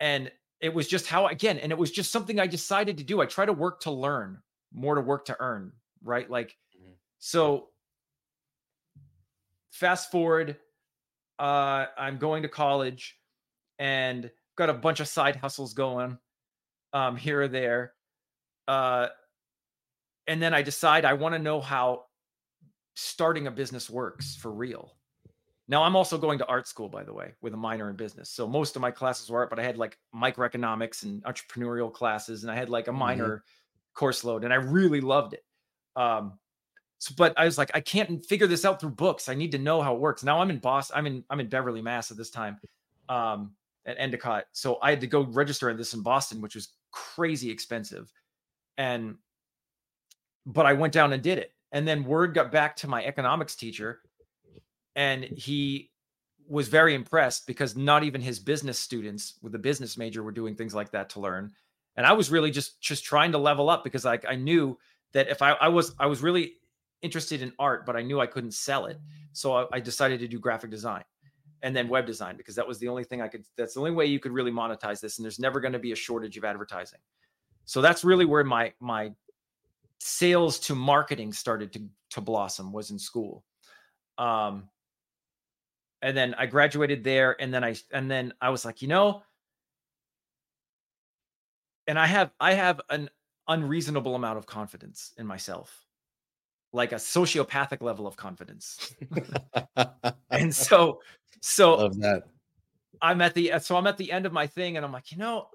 [0.00, 3.20] And it was just how, again, and it was just something I decided to do.
[3.20, 4.40] I try to work to learn
[4.72, 5.72] more to work to earn,
[6.02, 6.30] right?
[6.30, 6.92] Like, mm-hmm.
[7.18, 7.68] so
[9.72, 10.56] fast forward,
[11.38, 13.18] uh, I'm going to college
[13.78, 16.18] and got a bunch of side hustles going
[16.92, 17.92] um, here or there.
[18.68, 19.08] Uh,
[20.30, 22.04] and then I decide I want to know how
[22.94, 24.94] starting a business works for real.
[25.66, 28.30] Now I'm also going to art school, by the way, with a minor in business.
[28.30, 32.44] So most of my classes were art, but I had like microeconomics and entrepreneurial classes,
[32.44, 33.00] and I had like a mm-hmm.
[33.00, 33.94] minor mm-hmm.
[33.94, 35.44] course load, and I really loved it.
[35.96, 36.38] Um,
[36.98, 39.28] so, but I was like, I can't figure this out through books.
[39.28, 40.22] I need to know how it works.
[40.22, 40.96] Now I'm in Boston.
[40.96, 42.12] I'm in I'm in Beverly, Mass.
[42.12, 42.60] At this time,
[43.08, 43.50] um,
[43.84, 44.44] at Endicott.
[44.52, 48.12] So I had to go register in this in Boston, which was crazy expensive.
[48.78, 49.16] And
[50.46, 51.52] but I went down and did it.
[51.72, 54.00] And then word got back to my economics teacher
[54.96, 55.90] and he
[56.48, 60.56] was very impressed because not even his business students with a business major were doing
[60.56, 61.52] things like that to learn.
[61.96, 64.76] And I was really just just trying to level up because like I knew
[65.12, 66.54] that if I, I was I was really
[67.02, 68.98] interested in art, but I knew I couldn't sell it.
[69.32, 71.04] So I, I decided to do graphic design
[71.62, 73.92] and then web design because that was the only thing I could that's the only
[73.92, 76.44] way you could really monetize this and there's never going to be a shortage of
[76.44, 77.00] advertising.
[77.64, 79.12] So that's really where my my
[80.00, 83.44] sales to marketing started to to blossom was in school.
[84.18, 84.68] Um
[86.02, 89.22] and then I graduated there and then I and then I was like, you know,
[91.86, 93.10] and I have I have an
[93.48, 95.84] unreasonable amount of confidence in myself,
[96.72, 98.94] like a sociopathic level of confidence.
[100.30, 101.00] and so,
[101.40, 102.22] so love that.
[103.02, 105.18] I'm at the so I'm at the end of my thing, and I'm like, you
[105.18, 105.48] know,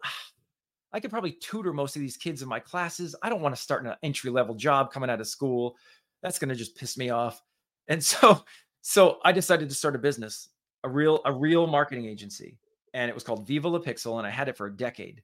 [0.96, 3.18] I could probably tutor most of these kids in my classes.
[3.22, 5.76] I don't want to start an entry level job coming out of school.
[6.24, 7.42] That's going to just piss me off.
[7.90, 8.46] And so,
[8.82, 10.48] so I decided to start a business,
[10.86, 12.58] a real a real marketing agency,
[12.94, 15.22] and it was called Viva La Pixel, and I had it for a decade.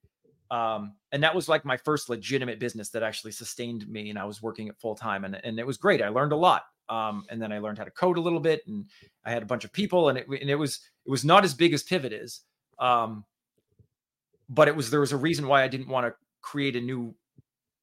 [0.49, 4.25] Um, and that was like my first legitimate business that actually sustained me, and I
[4.25, 6.01] was working it full time, and and it was great.
[6.01, 6.63] I learned a lot.
[6.89, 8.85] Um, and then I learned how to code a little bit, and
[9.23, 11.53] I had a bunch of people, and it and it was it was not as
[11.53, 12.41] big as Pivot is,
[12.77, 13.23] um,
[14.51, 17.15] but it was there was a reason why I didn't want to create a new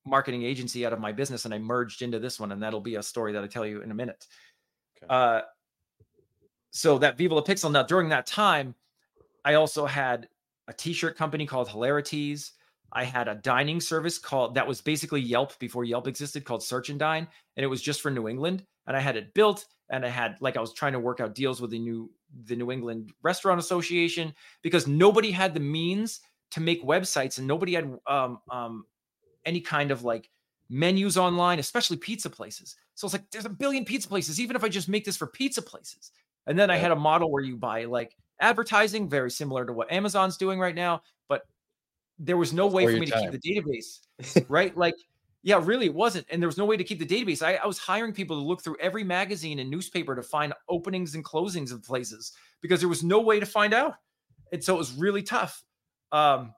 [0.04, 2.96] marketing agency out of my business, and I merged into this one, and that'll be
[2.96, 4.26] a story that I tell you in a minute.
[4.98, 5.06] Okay.
[5.08, 5.40] Uh,
[6.70, 7.72] so that Viva La Pixel.
[7.72, 8.74] Now during that time,
[9.44, 10.28] I also had
[10.68, 12.52] a t-shirt company called Hilarities.
[12.92, 16.90] I had a dining service called that was basically Yelp before Yelp existed called Search
[16.90, 18.62] and Dine, and it was just for New England.
[18.86, 21.34] And I had it built, and I had like I was trying to work out
[21.34, 22.10] deals with the new
[22.44, 27.74] the New England Restaurant Association because nobody had the means to make websites, and nobody
[27.74, 28.84] had um, um,
[29.44, 30.30] any kind of like
[30.68, 32.76] menus online, especially pizza places.
[32.94, 34.40] So it's like there's a billion pizza places.
[34.40, 36.12] Even if I just make this for pizza places,
[36.46, 39.90] and then I had a model where you buy like advertising, very similar to what
[39.92, 41.42] Amazon's doing right now, but
[42.18, 43.30] there was no way for me time.
[43.30, 44.76] to keep the database, right?
[44.76, 44.94] Like,
[45.42, 46.26] yeah, really, it wasn't.
[46.30, 47.42] And there was no way to keep the database.
[47.42, 51.14] I, I, was hiring people to look through every magazine and newspaper to find openings
[51.14, 53.94] and closings of places because there was no way to find out.
[54.52, 55.62] And so it was really tough.
[56.12, 56.54] Um,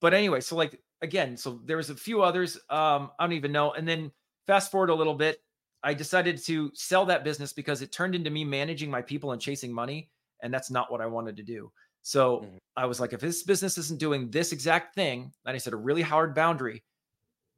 [0.00, 2.56] but anyway, so like again, so there was a few others.
[2.70, 3.72] Um, I don't even know.
[3.72, 4.10] And then
[4.46, 5.38] fast forward a little bit,
[5.82, 9.40] I decided to sell that business because it turned into me managing my people and
[9.40, 10.10] chasing money.
[10.42, 11.70] And that's not what I wanted to do.
[12.02, 12.56] So mm-hmm.
[12.76, 15.76] I was like, if this business isn't doing this exact thing, and I set a
[15.76, 16.82] really hard boundary,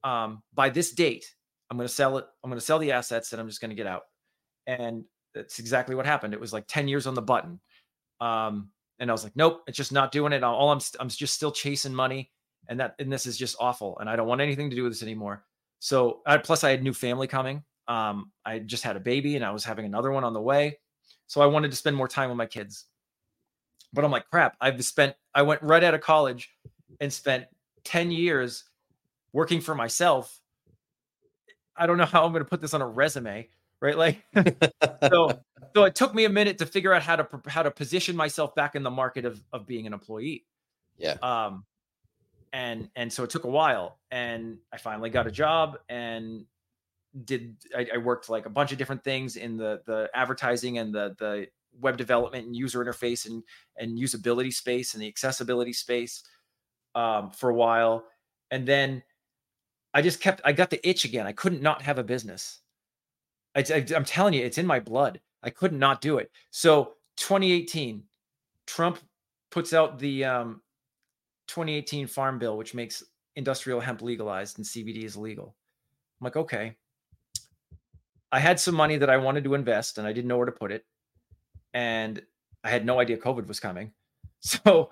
[0.03, 1.25] um, by this date,
[1.71, 2.25] I'm going to sell it.
[2.43, 4.03] I'm going to sell the assets and I'm just going to get out.
[4.67, 6.35] And that's exactly what happened.
[6.35, 7.61] It was like 10 years on the button.
[8.21, 8.71] Um,
[9.01, 10.45] and I was like, nope, it's just not doing it.
[10.45, 12.31] All I'm, I'm just still chasing money.
[12.69, 13.99] And that, and this is just awful.
[13.99, 15.45] And I don't want anything to do with this anymore.
[15.81, 17.65] So I, plus I had new family coming.
[17.89, 20.79] Um, I just had a baby and I was having another one on the way.
[21.27, 22.85] So I wanted to spend more time with my kids.
[23.93, 26.51] But I'm like, crap, I've spent, I went right out of college
[27.01, 27.47] and spent
[27.85, 28.65] 10 years
[29.33, 30.39] working for myself.
[31.77, 33.49] I don't know how I'm going to put this on a resume,
[33.81, 33.97] right?
[33.97, 34.23] Like,
[35.03, 35.41] so,
[35.75, 38.55] so it took me a minute to figure out how to, how to position myself
[38.55, 40.45] back in the market of, of being an employee.
[40.97, 41.17] Yeah.
[41.23, 41.65] Um,
[42.53, 46.47] and, and so it took a while and I finally got a job and
[47.25, 50.93] did, I, I worked like a bunch of different things in the, the advertising and
[50.93, 51.47] the, the
[51.79, 53.43] web development and user interface and
[53.77, 56.23] and usability space and the accessibility space
[56.95, 58.05] um, for a while,
[58.51, 59.03] and then
[59.95, 61.27] I just kept I got the itch again.
[61.27, 62.61] I couldn't not have a business.
[63.55, 65.21] I, I'm telling you, it's in my blood.
[65.43, 66.31] I couldn't do it.
[66.51, 68.03] So 2018,
[68.67, 68.99] Trump
[69.51, 70.63] puts out the um,
[71.49, 73.03] 2018 Farm Bill, which makes
[73.37, 75.57] industrial hemp legalized and CBD is legal.
[76.21, 76.77] I'm like, okay.
[78.33, 80.53] I had some money that I wanted to invest and I didn't know where to
[80.53, 80.85] put it
[81.75, 82.23] and
[82.63, 83.93] I had no idea COVID was coming.
[84.43, 84.89] So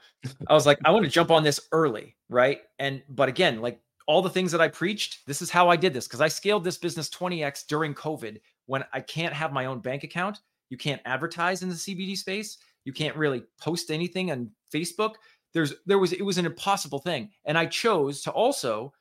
[0.46, 2.60] I was like, I want to jump on this early, right?
[2.78, 5.92] And but again, like all the things that I preached, this is how I did
[5.92, 9.80] this because I scaled this business 20x during COVID when I can't have my own
[9.80, 10.38] bank account.
[10.70, 12.56] You can't advertise in the CBD space.
[12.84, 15.16] You can't really post anything on Facebook.
[15.52, 17.30] There's there was it was an impossible thing.
[17.44, 18.94] And I chose to also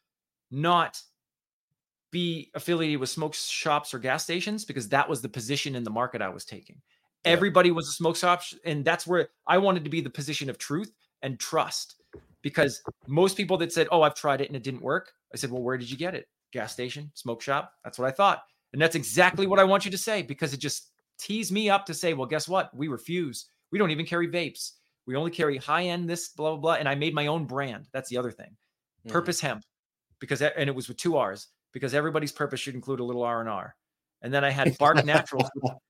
[0.51, 1.01] not
[2.11, 5.89] be affiliated with smoke shops or gas stations because that was the position in the
[5.89, 6.81] market I was taking.
[7.23, 10.57] Everybody was a smoke shop, and that's where I wanted to be the position of
[10.57, 11.95] truth and trust.
[12.41, 15.51] Because most people that said, "Oh, I've tried it and it didn't work," I said,
[15.51, 16.27] "Well, where did you get it?
[16.51, 19.91] Gas station, smoke shop." That's what I thought, and that's exactly what I want you
[19.91, 22.75] to say because it just teased me up to say, "Well, guess what?
[22.75, 23.47] We refuse.
[23.71, 24.73] We don't even carry vapes.
[25.05, 27.87] We only carry high end this blah blah blah." And I made my own brand.
[27.91, 28.49] That's the other thing.
[28.49, 29.11] Mm-hmm.
[29.11, 29.63] Purpose Hemp,
[30.19, 33.39] because and it was with two R's because everybody's purpose should include a little R
[33.39, 33.75] and R.
[34.21, 35.49] And then I had Bark Naturals,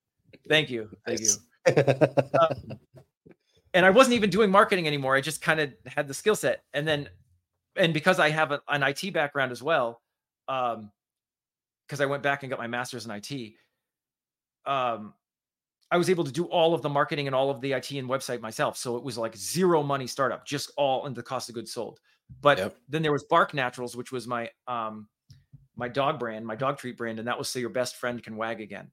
[0.48, 0.90] Thank you.
[1.06, 1.30] Thank you.
[1.68, 2.56] uh,
[3.78, 5.16] and I wasn't even doing marketing anymore.
[5.16, 6.64] I just kind of had the skill set.
[6.74, 7.08] And then,
[7.76, 10.02] and because I have a, an IT background as well,
[10.48, 10.92] um,
[11.86, 13.54] because I went back and got my master's in IT,
[14.66, 15.14] um,
[15.92, 18.10] I was able to do all of the marketing and all of the IT and
[18.10, 18.78] website myself.
[18.78, 22.00] So it was like zero money startup, just all in the cost of goods sold.
[22.42, 22.78] But yep.
[22.90, 25.08] then there was Bark Naturals, which was my um
[25.76, 28.38] my dog brand, my dog treat brand, and that was so your best friend can
[28.38, 28.90] wag again.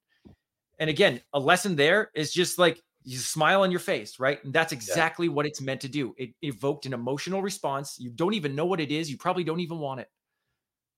[0.79, 4.43] And again, a lesson there is just like you smile on your face, right?
[4.45, 5.33] And that's exactly yeah.
[5.35, 6.15] what it's meant to do.
[6.17, 7.97] It evoked an emotional response.
[8.01, 9.11] You don't even know what it is.
[9.11, 10.09] You probably don't even want it.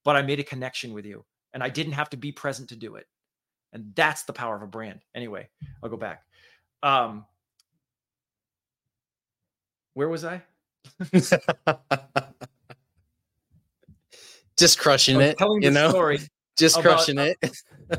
[0.04, 2.76] but I made a connection with you and I didn't have to be present to
[2.76, 3.06] do it.
[3.72, 5.00] And that's the power of a brand.
[5.16, 5.48] Anyway,
[5.82, 6.22] I'll go back.
[6.82, 7.26] Um,
[9.94, 10.42] where was I?
[14.56, 15.90] Just crushing it, telling you the know.
[15.90, 16.20] story.
[16.56, 17.36] Just about- crushing it.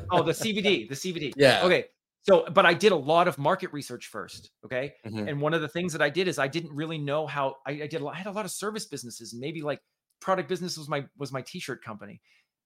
[0.10, 1.34] Oh, the CBD, the CBD.
[1.36, 1.62] Yeah.
[1.64, 1.86] Okay.
[2.28, 4.52] So, but I did a lot of market research first.
[4.66, 4.96] Okay.
[5.06, 5.30] Mhm.
[5.30, 7.72] And one of the things that I did is I didn't really know how I,
[7.84, 8.02] I did.
[8.02, 9.82] a lot- I had a lot of service businesses, maybe like
[10.20, 12.22] product business was my was my t-shirt company,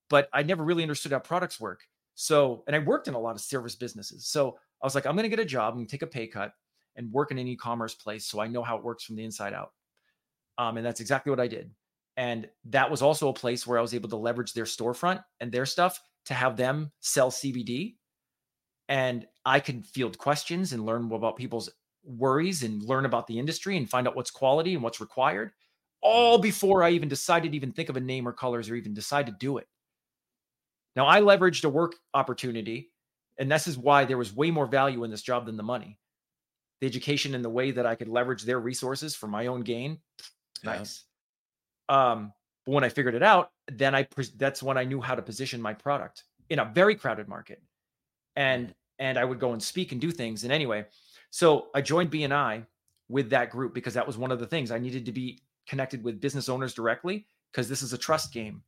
[0.10, 1.82] but I never really understood how products work.
[2.16, 4.28] So, and I worked in a lot of service businesses.
[4.28, 6.54] So I was like, I'm going to get a job and take a pay cut
[6.96, 9.54] and work in an e-commerce place, so I know how it works from the inside
[9.54, 9.74] out.
[10.58, 11.74] Um, and that's exactly what I did.
[12.18, 15.52] And that was also a place where I was able to leverage their storefront and
[15.52, 17.98] their stuff to have them sell CBD.
[18.92, 21.70] And I could field questions and learn about people's
[22.04, 25.54] worries and learn about the industry and find out what's quality and what's required,
[26.02, 28.94] all before I even decided to even think of a name or colors or even
[28.94, 29.70] decide to do it.
[30.98, 32.92] Now I leveraged a work opportunity,
[33.40, 35.98] and this is why there was way more value in this job than the money.
[36.82, 40.02] The education and the way that I could leverage their resources for my own gain,
[40.64, 40.80] Yeah.
[40.80, 41.06] nice.
[41.88, 42.34] Um,
[42.66, 45.62] but when I figured it out, then I that's when I knew how to position
[45.62, 47.64] my product in a very crowded market,
[48.36, 50.44] and and I would go and speak and do things.
[50.44, 50.86] And anyway,
[51.32, 52.66] so I joined BNI
[53.10, 56.04] with that group because that was one of the things I needed to be connected
[56.04, 58.62] with business owners directly because this is a trust game.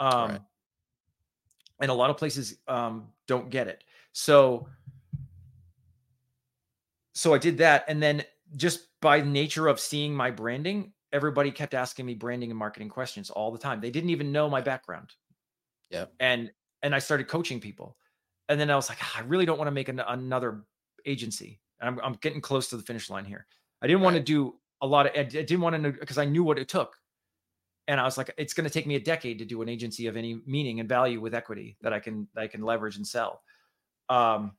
[0.00, 0.40] Um, Right.
[1.80, 3.84] and a lot of places um, don't get it.
[4.12, 4.68] So,
[7.14, 8.24] so I did that, and then
[8.56, 13.30] just by nature of seeing my branding, everybody kept asking me branding and marketing questions
[13.30, 13.80] all the time.
[13.80, 15.12] They didn't even know my background.
[15.90, 16.06] Yeah.
[16.18, 16.50] And
[16.82, 17.96] and I started coaching people,
[18.48, 20.64] and then I was like, "Ah, I really don't want to make an, another
[21.06, 21.60] agency.
[21.80, 23.46] And I'm I'm getting close to the finish line here.
[23.82, 25.12] I didn't want to do a lot of.
[25.16, 26.96] I didn't want to because I knew what it took.
[27.86, 30.06] And I was like, it's going to take me a decade to do an agency
[30.06, 33.06] of any meaning and value with equity that I can that I can leverage and
[33.06, 33.42] sell.
[34.08, 34.52] Um,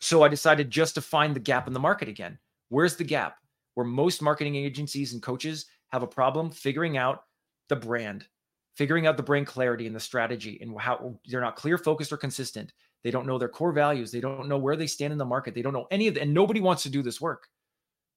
[0.00, 2.38] so I decided just to find the gap in the market again.
[2.70, 3.36] Where's the gap?
[3.74, 7.24] Where most marketing agencies and coaches have a problem figuring out
[7.68, 8.26] the brand,
[8.74, 12.16] figuring out the brain clarity and the strategy and how they're not clear, focused, or
[12.16, 12.72] consistent.
[13.04, 14.10] They don't know their core values.
[14.10, 15.54] They don't know where they stand in the market.
[15.54, 17.48] They don't know any of the, and nobody wants to do this work.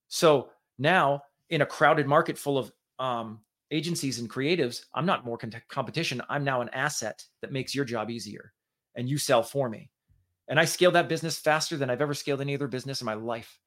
[0.07, 3.39] So now in a crowded market full of um,
[3.71, 6.21] agencies and creatives, I'm not more con- competition.
[6.29, 8.53] I'm now an asset that makes your job easier
[8.95, 9.89] and you sell for me.
[10.47, 13.15] And I scaled that business faster than I've ever scaled any other business in my
[13.15, 13.59] life.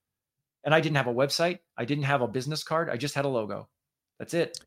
[0.63, 1.59] And I didn't have a website.
[1.77, 2.89] I didn't have a business card.
[2.89, 3.67] I just had a logo.
[4.17, 4.59] That's it.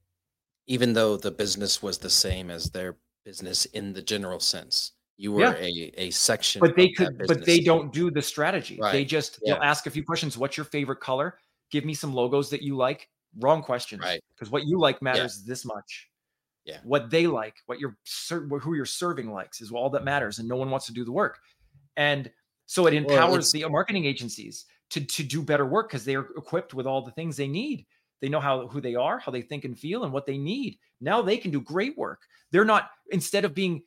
[0.66, 5.32] Even though the business was the same as their business in the general sense, you
[5.32, 5.54] were Yeah.
[5.56, 6.60] a, a section.
[6.60, 8.78] But they could, but they don't do the strategy.
[8.90, 9.54] They just Yeah.
[9.54, 10.38] they'll ask a few questions.
[10.38, 11.38] What's your favorite color?
[11.70, 13.08] Give me some logos that you like.
[13.40, 14.02] Wrong questions.
[14.02, 14.20] Right.
[14.34, 16.08] Because what you like matters this much.
[16.64, 16.78] Yeah.
[16.84, 17.96] What they like, what your
[18.30, 21.10] who you're serving likes is all that matters, and no one wants to do the
[21.12, 21.40] work.
[21.96, 22.30] And
[22.66, 26.26] so it empowers it's- the marketing agencies to to do better work because they are
[26.36, 27.86] equipped with all the things they need.
[28.22, 30.78] They know how who they are, how they think and feel, and what they need.
[31.00, 32.22] Now they can do great work.
[32.52, 33.82] They're not instead of being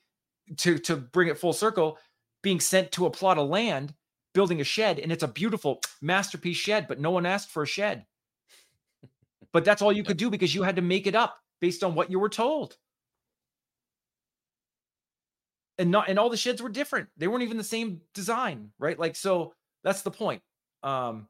[0.58, 1.98] to to bring it full circle,
[2.44, 3.96] being sent to a plot of land,
[4.34, 7.68] building a shed, and it's a beautiful masterpiece shed, but no one asked for a
[7.68, 8.06] shed.
[9.54, 11.96] But that's all you could do because you had to make it up based on
[11.96, 12.76] what you were told.
[15.78, 17.08] And not and all the sheds were different.
[17.16, 19.00] They weren't even the same design, right?
[19.00, 20.42] Like so that's the point.
[20.84, 21.30] Um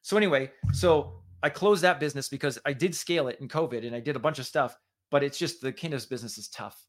[0.00, 3.94] so anyway, so I closed that business because I did scale it in COVID and
[3.94, 4.76] I did a bunch of stuff,
[5.10, 6.86] but it's just the cannabis business is tough.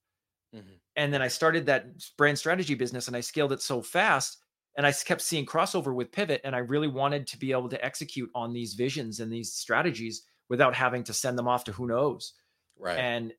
[0.53, 0.79] Mhm.
[0.95, 1.87] And then I started that
[2.17, 4.39] brand strategy business and I scaled it so fast
[4.75, 7.83] and I kept seeing crossover with Pivot and I really wanted to be able to
[7.85, 11.87] execute on these visions and these strategies without having to send them off to who
[11.87, 12.33] knows.
[12.77, 12.97] right.
[12.99, 13.33] And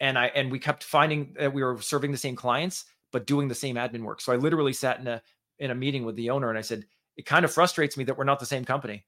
[0.00, 3.48] and I and we kept finding that we were serving the same clients but doing
[3.48, 4.20] the same admin work.
[4.22, 5.22] So I literally sat in a
[5.58, 6.86] in a meeting with the owner and I said,
[7.16, 9.04] "It kind of frustrates me that we're not the same company."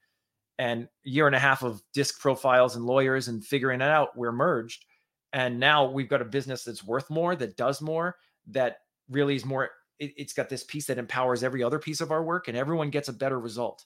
[0.58, 4.32] And year and a half of disc profiles and lawyers and figuring it out, we're
[4.32, 4.84] merged.
[5.32, 8.16] And now we've got a business that's worth more, that does more,
[8.48, 8.78] that
[9.10, 9.70] really is more.
[9.98, 12.90] It, it's got this piece that empowers every other piece of our work, and everyone
[12.90, 13.84] gets a better result.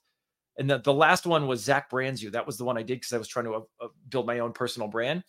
[0.58, 2.30] And the, the last one was Zack Brands You.
[2.30, 4.40] That was the one I did because I was trying to uh, uh, build my
[4.40, 5.22] own personal brand.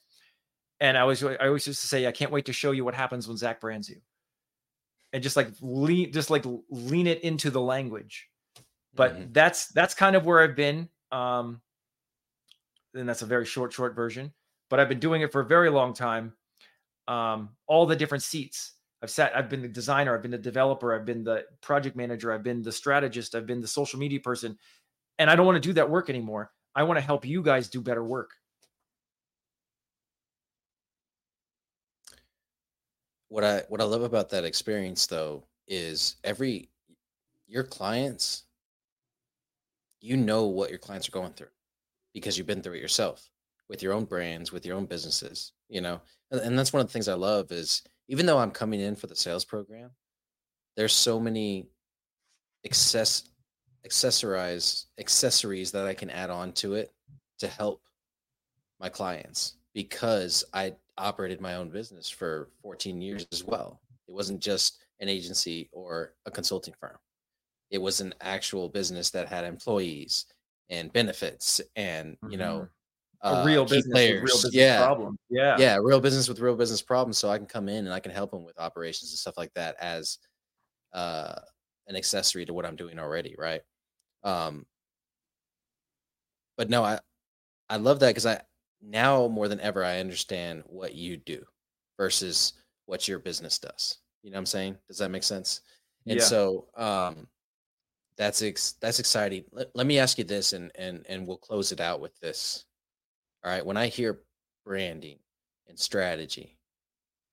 [0.81, 2.95] And I was I always used to say, I can't wait to show you what
[2.95, 4.01] happens when Zack brands you.
[5.13, 8.27] And just like lean, just like lean it into the language.
[8.93, 9.33] But Mhm.
[9.33, 10.89] that's that's kind of where I've been.
[11.12, 11.62] Um,
[12.93, 14.34] and that's a very short, short version.
[14.70, 16.34] But I've been doing it for a very long time.
[17.07, 18.74] Um, all the different seats.
[19.01, 22.34] I've sat, I've been the designer, I've been the developer, I've been the project manager,
[22.34, 24.57] I've been the strategist, I've been the social media person.
[25.18, 26.51] And I don't want to do that work anymore.
[26.76, 28.32] I want to help you guys do better work.
[33.30, 36.70] what I what I love about that experience though is every
[37.47, 38.43] your clients
[40.02, 41.47] you know what your clients are going through
[42.14, 43.30] because you've been through it yourself
[43.70, 46.02] with your own brands, with your own businesses, you know.
[46.32, 48.95] And, and that's one of the things I love is even though I'm coming in
[48.95, 49.91] for the sales program,
[50.76, 51.68] there's so many
[52.66, 53.24] access
[53.88, 56.91] accessorize accessories that I can add on to it
[57.39, 57.82] to help
[58.80, 63.80] my clients because I operated my own business for 14 years as well.
[64.08, 66.97] It wasn't just an agency or a consulting firm.
[67.72, 70.26] It was an actual business that had employees
[70.70, 72.67] and benefits and, you know,
[73.24, 73.36] mm-hmm.
[73.36, 74.24] a uh, real business players.
[74.24, 74.84] real business yeah.
[74.86, 75.17] problem.
[75.30, 75.57] Yeah.
[75.57, 77.17] Yeah, real business with real business problems.
[77.17, 79.53] So I can come in and I can help them with operations and stuff like
[79.53, 80.17] that as
[80.93, 81.36] uh,
[81.88, 83.61] an accessory to what I'm doing already, right?
[84.24, 84.65] Um,
[86.57, 86.99] but no, I
[87.70, 88.41] I love that because I
[88.82, 91.43] now more than ever I understand what you do
[91.97, 92.53] versus
[92.86, 93.97] what your business does.
[94.24, 94.78] You know what I'm saying?
[94.88, 95.61] Does that make sense?
[96.05, 96.26] And Yeah.
[96.26, 97.28] so um
[98.20, 99.45] that's ex- that's exciting.
[99.53, 102.65] Let, let me ask you this and and and we'll close it out with this.
[103.43, 104.20] All right, when I hear
[104.65, 105.20] branding
[105.70, 106.59] and strategy,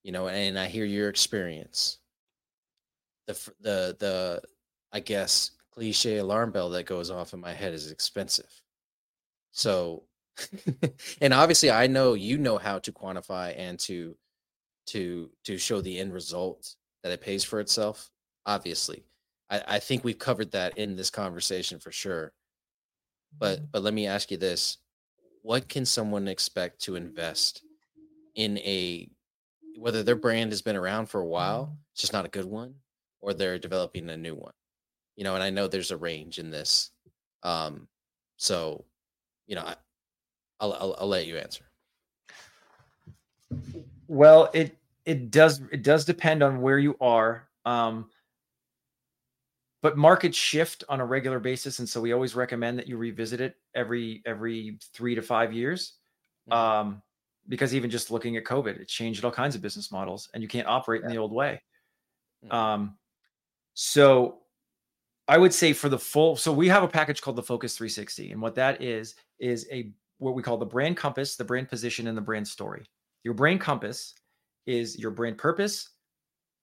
[0.05, 1.99] you know, and I hear your experience,
[3.26, 4.43] the the the
[4.93, 8.62] I guess cliche alarm bell that goes off in my head is expensive.
[9.51, 10.05] So,
[11.20, 14.16] and obviously, I know you know how to quantify and to
[14.87, 18.09] to to show the end result that it pays for itself.
[18.47, 19.05] Obviously,
[19.51, 22.32] I, I think we've covered that in this conversation for sure.
[23.38, 24.78] But but let me ask you this:
[25.42, 27.62] What can someone expect to invest
[28.34, 29.09] in a
[29.78, 32.74] whether their brand has been around for a while, it's just not a good one,
[33.20, 34.55] or they're developing a new one?
[35.16, 36.90] You know, and I know there's a range in this.
[37.42, 37.88] Um,
[38.36, 38.84] so
[39.47, 39.76] you know, I,
[40.61, 41.64] I'll, I'll I'll let you answer.
[44.09, 47.49] Well, it it does it does depend on where you are.
[47.64, 48.11] Um,
[49.87, 53.41] but markets shift on a regular basis, and so we always recommend that you revisit
[53.41, 55.93] it every every three to five years.
[56.51, 56.57] Mhm.
[56.57, 57.03] Um,
[57.47, 60.49] because even just looking at COVID, it changed all kinds of business models, and you
[60.49, 61.62] can't operate in the old way.
[62.45, 62.53] Mhm.
[62.53, 62.99] Um,
[63.74, 64.43] so
[65.28, 68.32] I would say for the full, so we have a package called the Focus 360,
[68.32, 72.09] and what that is is a what we call the brand compass, the brand position,
[72.09, 72.91] and the brand story.
[73.22, 74.16] Your brand compass
[74.66, 75.91] is your brand purpose,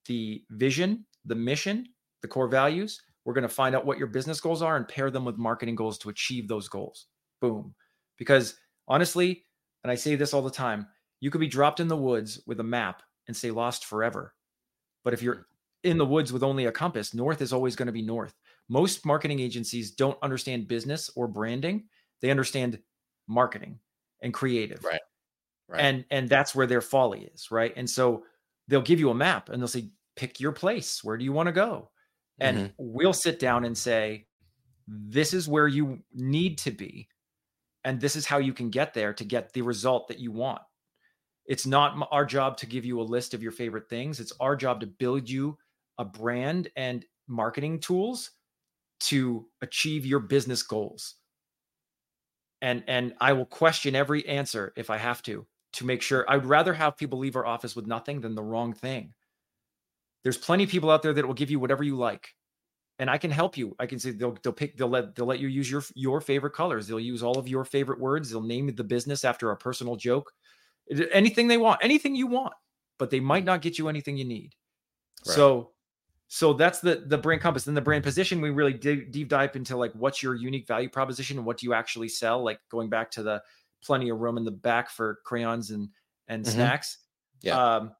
[0.04, 1.88] the vision, the mission,
[2.20, 3.00] the core values.
[3.24, 5.74] We're going to find out what your business goals are and pair them with marketing
[5.74, 7.06] goals to achieve those goals.
[7.40, 7.74] Boom.
[8.18, 8.56] Because
[8.86, 9.44] honestly,
[9.82, 10.86] and I say this all the time,
[11.20, 14.34] you could be dropped in the woods with a map and say lost forever.
[15.04, 15.44] But if you're mm.
[15.84, 18.34] in the woods with only a compass, north is always going to be north.
[18.68, 21.84] Most marketing agencies don't understand business or branding.
[22.20, 22.78] They understand
[23.26, 23.78] marketing
[24.22, 24.84] and creative.
[24.84, 25.00] Right.
[25.68, 25.80] Right.
[25.80, 27.72] And and that's where their folly is, right?
[27.74, 28.24] And so
[28.68, 31.02] they'll give you a map and they'll say pick your place.
[31.02, 31.90] Where do you want to go?
[32.40, 32.74] And Mhm.
[32.78, 34.26] we'll sit down and say
[34.88, 37.08] this is where you need to be
[37.84, 40.62] and this is how you can get there to get the result that you want.
[41.46, 44.20] It's not our job to give you a list of your favorite things.
[44.20, 45.58] It's our job to build you
[45.98, 48.32] a brand and marketing tools
[49.00, 51.16] to achieve your business goals.
[52.60, 56.46] And and I will question every answer if I have to to make sure I'd
[56.46, 59.14] rather have people leave our office with nothing than the wrong thing.
[60.24, 62.34] There's plenty of people out there that will give you whatever you like.
[62.98, 63.74] And I can help you.
[63.80, 66.52] I can say they'll they'll pick they'll let they'll let you use your your favorite
[66.52, 66.86] colors.
[66.88, 68.30] They'll use all of your favorite words.
[68.30, 70.32] They'll name the business after a personal joke.
[71.12, 72.54] Anything they want, anything you want,
[72.98, 74.54] but they might not get you anything you need.
[75.26, 75.34] Right.
[75.34, 75.72] So
[76.28, 77.64] so that's the the brand compass.
[77.64, 80.88] Then the brand position, we really dig, deep dive into like what's your unique value
[80.88, 82.44] proposition and what do you actually sell.
[82.44, 83.42] Like going back to the
[83.82, 85.90] plenty of room in the back for crayons and
[86.28, 86.50] and Mhm.
[86.52, 86.98] snacks.
[87.42, 87.60] Yeah.
[87.76, 87.94] Um,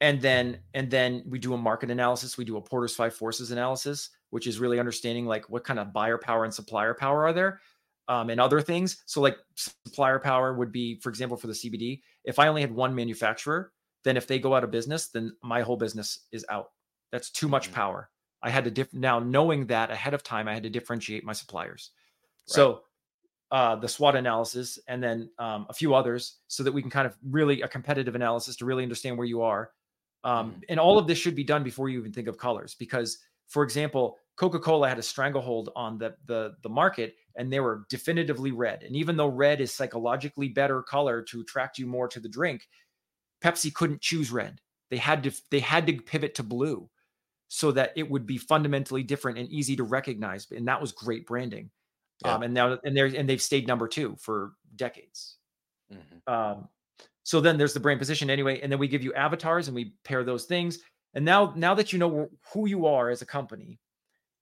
[0.00, 2.36] and then and then we do a market analysis.
[2.36, 5.92] We do a Porter's Five Forces analysis, which is really understanding like what kind of
[5.92, 7.60] buyer power and supplier power are there,
[8.08, 9.02] um, and other things.
[9.06, 12.02] So like supplier power would be, for example, for the CBD.
[12.24, 13.72] If I only had one manufacturer,
[14.04, 16.72] then if they go out of business, then my whole business is out.
[17.10, 17.74] That's too much Mhm.
[17.74, 18.10] power.
[18.42, 21.32] I had to diff- now knowing that ahead of time, I had to differentiate my
[21.32, 21.90] suppliers.
[22.44, 22.82] So
[23.50, 27.06] uh, the SWOT analysis, and then um, a few others, so that we can kind
[27.06, 29.70] of really a competitive analysis to really understand where you are.
[30.26, 30.64] Um, Mhm.
[30.68, 33.18] And all of this should be done before you even think of colors, because,
[33.48, 38.52] for example, Coca-Cola had a stranglehold on the the the market, and they were definitively
[38.52, 38.82] red.
[38.84, 42.68] And even though red is psychologically better color to attract you more to the drink,
[43.42, 44.60] Pepsi couldn't choose red.
[44.90, 46.90] They had to they had to pivot to blue,
[47.48, 50.50] so that it would be fundamentally different and easy to recognize.
[50.52, 51.70] And that was great branding.
[52.24, 52.36] Yeah.
[52.36, 55.38] Um, and now and they're and they've stayed number two for decades.
[55.92, 56.22] Mhm.
[56.26, 56.68] Um,
[57.26, 59.94] So then there's the brand position anyway, and then we give you avatars and we
[60.04, 60.78] pair those things.
[61.14, 63.80] And now, now that you know who you are as a company,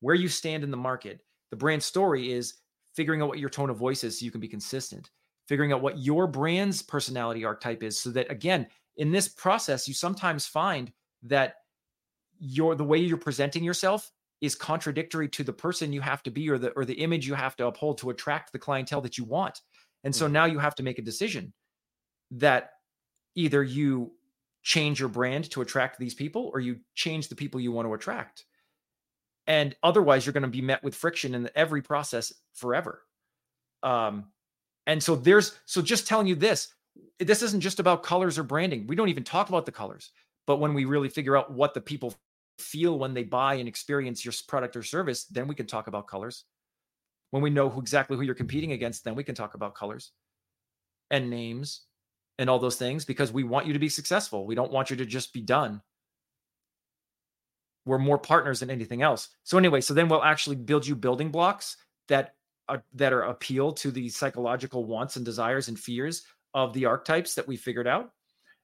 [0.00, 2.56] where you stand in the market, the brand story is
[2.94, 5.08] figuring out what your tone of voice is so you can be consistent,
[5.48, 8.66] figuring out what your brand's personality archetype is, so that again,
[8.98, 11.54] in this process, you sometimes find that
[12.38, 14.12] your the way you're presenting yourself
[14.42, 17.32] is contradictory to the person you have to be or the or the image you
[17.32, 19.62] have to uphold to attract the clientele that you want.
[20.02, 20.34] And so mm-hmm.
[20.34, 21.54] now you have to make a decision
[22.32, 22.70] that
[23.34, 24.12] either you
[24.62, 27.94] change your brand to attract these people or you change the people you want to
[27.94, 28.44] attract.
[29.46, 33.02] And otherwise you're going to be met with friction in every process forever.
[33.82, 34.26] Um
[34.86, 36.68] and so there's so just telling you this
[37.18, 38.86] this isn't just about colors or branding.
[38.86, 40.10] We don't even talk about the colors.
[40.46, 42.14] But when we really figure out what the people
[42.58, 46.06] feel when they buy and experience your product or service, then we can talk about
[46.06, 46.44] colors.
[47.30, 50.12] When we know who exactly who you're competing against, then we can talk about colors
[51.10, 51.82] and names
[52.38, 54.46] and all those things because we want you to be successful.
[54.46, 55.80] We don't want you to just be done.
[57.86, 59.28] We're more partners than anything else.
[59.44, 61.76] So anyway, so then we'll actually build you building blocks
[62.08, 62.34] that
[62.68, 66.24] are, that are appeal to the psychological wants and desires and fears
[66.54, 68.12] of the archetypes that we figured out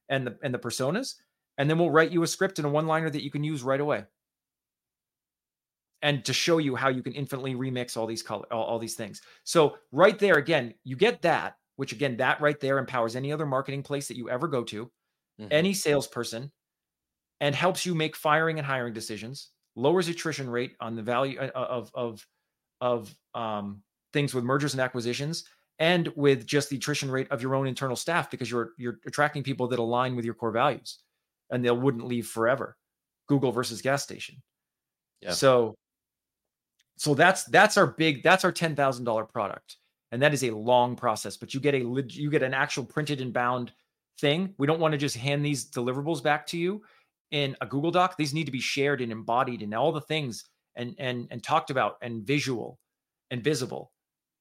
[0.09, 1.17] and the and the personas
[1.59, 3.63] and then we'll write you a script and a one liner that you can use
[3.63, 4.05] right away
[6.03, 8.95] and to show you how you can infinitely remix all these color all, all, these
[8.95, 13.33] things so right there again you get that which again that right there empowers any
[13.33, 14.85] other marketing place that you ever go to
[15.41, 15.49] mm-hmm.
[15.51, 16.53] any salesperson
[17.41, 21.51] and helps you make firing and hiring decisions lowers attrition rate on the value uh,
[21.55, 22.27] uh, of of
[22.83, 25.45] of um, things with mergers and acquisitions
[25.79, 29.43] and with just the attrition rate of your own internal staff because you're you're attracting
[29.43, 30.99] people that align with your core values
[31.51, 32.77] and they wouldn't leave forever.
[33.27, 34.37] Google versus gas station.
[35.23, 35.33] Yeah.
[35.33, 35.77] So
[36.99, 39.79] so that's that's our big that's our $10,000 product.
[40.13, 43.21] And that is a long process, but you get a you get an actual printed
[43.21, 43.73] and bound
[44.21, 44.55] thing.
[44.59, 46.83] We don't want to just hand these deliverables back to you
[47.31, 48.17] in a Google Doc.
[48.17, 50.45] These need to be shared and embodied and all the things
[50.77, 52.79] and and and talked about and visual
[53.31, 53.93] and visible.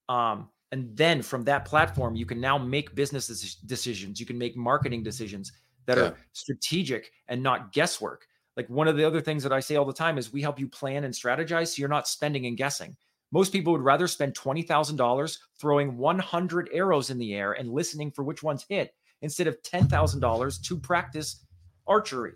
[0.07, 4.19] Um, and then from that platform, you can now make business decisions.
[4.19, 5.51] You can make marketing decisions
[5.85, 6.03] that yeah.
[6.05, 8.27] are strategic and not guesswork.
[8.55, 10.59] Like one of the other things that I say all the time is we help
[10.59, 12.95] you plan and strategize so you're not spending and guessing.
[13.31, 18.23] Most people would rather spend $20,000 throwing 100 arrows in the air and listening for
[18.23, 21.45] which ones hit instead of $10,000 to practice
[21.87, 22.33] archery.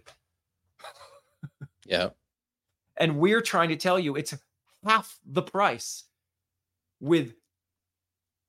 [1.86, 2.10] yeah.
[2.98, 4.36] And we're trying to tell you it's
[4.86, 6.04] half the price
[7.00, 7.34] with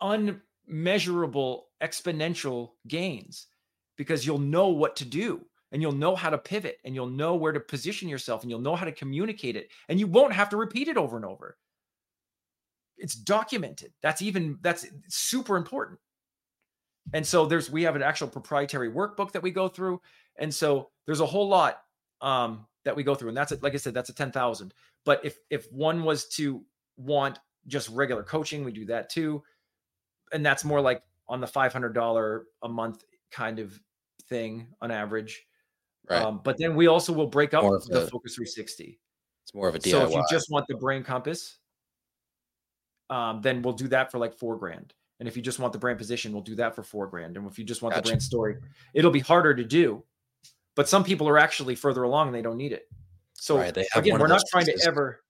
[0.01, 3.47] unmeasurable exponential gains
[3.97, 7.34] because you'll know what to do and you'll know how to pivot and you'll know
[7.34, 10.51] where to position yourself and you'll know how to communicate it and you won't have
[10.51, 11.57] to repeat it over and over
[12.99, 15.99] it's documented that's even that's super important
[17.12, 20.01] and so there's we have an actual proprietary workbook that we go through
[20.36, 21.82] and so there's a whole lot
[22.20, 24.72] um that we go through and that's it like i said that's a 10000
[25.05, 26.64] but if if one was to
[26.97, 29.42] want just regular coaching we do that too
[30.32, 33.78] and that's more like on the $500 a month kind of
[34.28, 35.45] thing on average.
[36.09, 36.20] Right.
[36.20, 39.01] Um, but then we also will break up the a, Focus 360.
[39.42, 39.90] It's more of a DIY.
[39.90, 41.59] So if you just want the brand compass,
[43.11, 44.94] um, then we'll do that for like four grand.
[45.20, 47.36] And if you just want the brand position, we'll do that for four grand.
[47.36, 48.02] And if you just want gotcha.
[48.02, 48.57] the brand story,
[48.92, 50.02] it'll be harder to do.
[50.74, 52.88] But some people are actually further along and they don't need it.
[53.34, 54.82] So right, again, we're not trying pieces.
[54.82, 55.22] to ever.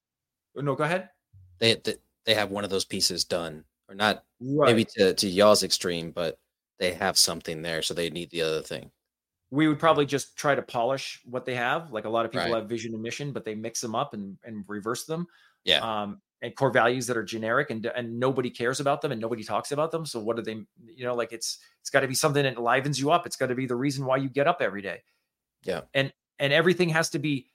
[0.54, 1.10] No, go ahead.
[1.58, 4.66] They, they they have one of those pieces done, or not right.
[4.66, 6.38] maybe to to y'all's extreme, but
[6.78, 8.90] they have something there, so they need the other thing.
[9.50, 11.92] We would probably just try to polish what they have.
[11.92, 12.60] Like a lot of people right.
[12.60, 15.26] have vision and mission, but they mix them up and, and reverse them.
[15.64, 15.78] Yeah.
[15.78, 19.42] Um, and core values that are generic and and nobody cares about them and nobody
[19.42, 20.04] talks about them.
[20.04, 20.62] So what do they?
[20.94, 23.24] You know, like it's it's got to be something that livens you up.
[23.24, 25.02] It's got to be the reason why you get up every day.
[25.62, 25.82] Yeah.
[25.94, 27.50] And and everything has to be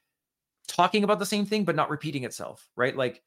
[0.68, 2.98] talking about the same thing but not repeating itself, right?
[2.98, 3.22] Like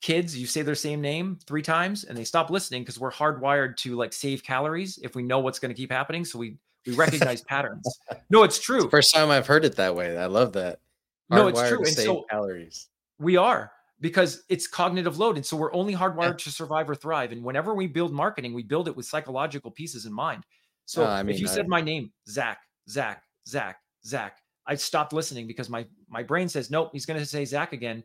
[0.00, 3.76] kids, you say their same name three times and they stop listening because we're hardwired
[3.78, 6.24] to like save calories if we know what's going to keep happening.
[6.24, 7.86] So we we recognize patterns.
[8.28, 8.82] No, it's true.
[8.82, 10.18] It's first time I've heard it that way.
[10.18, 10.80] I love that.
[11.30, 11.78] Hardwired no, it's true.
[11.78, 12.88] And so calories.
[13.20, 13.70] We are
[14.00, 15.36] because it's cognitive load.
[15.36, 16.44] And so we're only hardwired yeah.
[16.44, 17.32] to survive or thrive.
[17.32, 20.44] And whenever we build marketing, we build it with psychological pieces in mind.
[20.84, 24.74] So uh, I mean, if you I, said my name, Zach, Zach, Zach, Zach, I
[24.74, 28.04] stopped listening because my my brain says, nope, he's going to say Zach again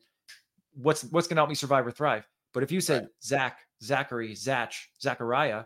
[0.73, 2.27] what's what's going to help me survive or thrive.
[2.53, 3.11] But if you said right.
[3.23, 5.63] Zach, Zachary, Zach, Zachariah,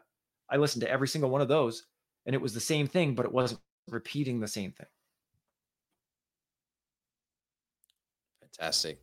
[0.49, 1.85] I listened to every single one of those,
[2.25, 4.87] and it was the same thing, but it wasn't repeating the same thing.
[8.41, 8.99] Fantastic.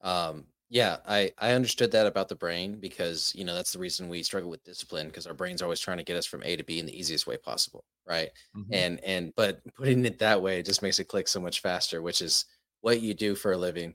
[0.00, 4.08] Um, Yeah, I I understood that about the brain because you know that's the reason
[4.08, 6.56] we struggle with discipline because our brain's are always trying to get us from A
[6.56, 8.28] to B in the easiest way possible, right?
[8.54, 8.74] Mm-hmm.
[8.74, 12.20] And and but putting it that way just makes it click so much faster, which
[12.20, 12.44] is
[12.82, 13.94] what you do for a living.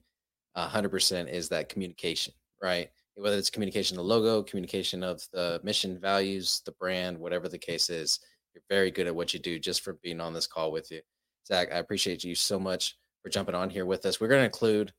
[0.56, 2.90] hundred percent is that communication, right?
[3.16, 7.60] Whether it's communication of the logo, communication of the mission, values, the brand, whatever the
[7.60, 8.20] case is,
[8.56, 11.02] you're very good at what you do just for being on this call with you.
[11.48, 14.20] Zach, I appreciate you so much for jumping on here with us.
[14.20, 14.92] We're going to include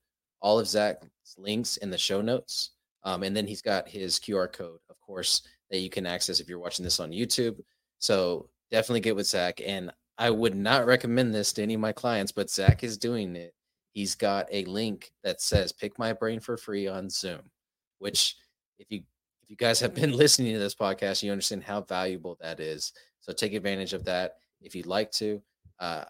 [0.44, 2.72] all of Zach's links in the show notes.
[3.02, 5.40] Um, and then he's got his QR code, of course,
[5.70, 7.58] that you can access if you're watching this on YouTube.
[7.98, 9.62] So definitely get with Zach.
[9.64, 13.34] And I would not recommend this to any of my clients, but Zach is doing
[13.36, 13.54] it.
[13.92, 17.40] He's got a link that says pick my brain for free on Zoom,
[17.98, 18.36] which
[18.78, 19.02] if you
[19.42, 22.92] if you guys have been listening to this podcast, you understand how valuable that is.
[23.20, 25.40] So take advantage of that if you'd like to.
[25.78, 26.04] Uh,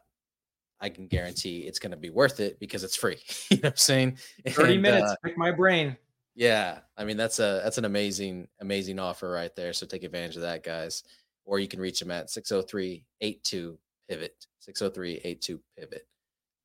[0.84, 3.16] I can guarantee it's going to be worth it because it's free.
[3.50, 4.18] you know what I'm saying?
[4.46, 5.96] 30 and, minutes, uh, pick my brain.
[6.34, 6.80] Yeah.
[6.98, 9.72] I mean, that's a, that's an amazing, amazing offer right there.
[9.72, 11.02] So take advantage of that guys,
[11.46, 13.78] or you can reach them at 603 82
[14.10, 16.06] pivot 603 82 pivot.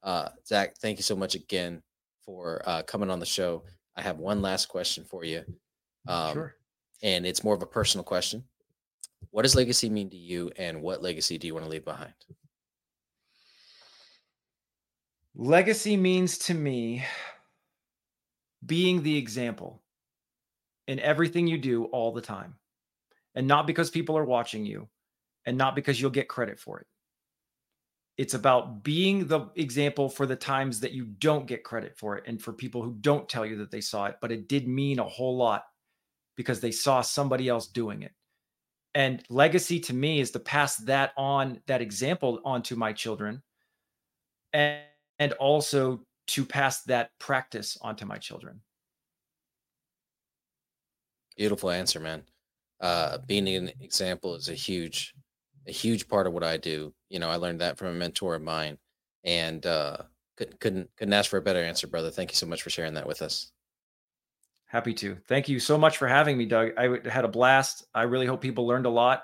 [0.03, 1.81] Uh, Zach, thank you so much again
[2.21, 3.63] for uh, coming on the show.
[3.95, 5.45] I have one last question for you.
[6.09, 6.55] Um, sure.
[7.03, 8.43] And it's more of a personal question.
[9.31, 12.13] What does legacy mean to you, and what legacy do you want to leave behind?
[15.41, 17.01] Legacy means to me
[18.65, 19.81] being the example
[20.89, 22.55] in everything you do all the time.
[23.35, 24.89] And not because people are watching you
[25.45, 26.87] and not because you'll get credit for it.
[28.17, 32.25] It's about being the example for the times that you don't get credit for it
[32.27, 34.99] and for people who don't tell you that they saw it, but it did mean
[34.99, 35.63] a whole lot
[36.35, 38.11] because they saw somebody else doing it.
[38.93, 43.41] And legacy to me is to pass that on, that example onto my children.
[44.51, 44.81] And
[45.19, 48.61] and also to pass that practice onto my children.
[51.37, 52.23] Beautiful answer, man.
[52.81, 55.13] Uh, being an example is a huge,
[55.67, 56.93] a huge part of what I do.
[57.09, 58.77] You know, I learned that from a mentor of mine,
[59.23, 59.97] and uh,
[60.37, 62.09] couldn't couldn't couldn't ask for a better answer, brother.
[62.09, 63.51] Thank you so much for sharing that with us.
[64.65, 65.17] Happy to.
[65.27, 66.71] Thank you so much for having me, Doug.
[66.77, 67.85] I had a blast.
[67.93, 69.23] I really hope people learned a lot.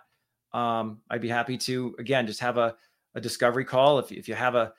[0.54, 2.76] Um, I'd be happy to again just have a,
[3.14, 4.74] a discovery call if if you have a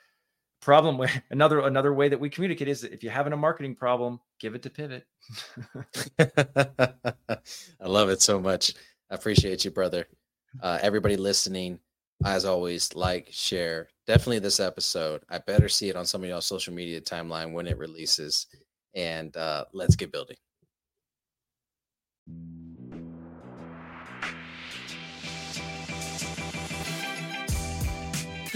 [0.61, 4.19] problem with another another way that we communicate is if you're having a marketing problem
[4.39, 5.05] give it to pivot.
[6.19, 8.73] I love it so much.
[9.09, 10.07] I appreciate you brother.
[10.61, 11.79] Uh, everybody listening
[12.25, 15.23] as always like share definitely this episode.
[15.29, 18.47] I better see it on some of y'all social media timeline when it releases
[18.95, 20.37] and uh, let's get building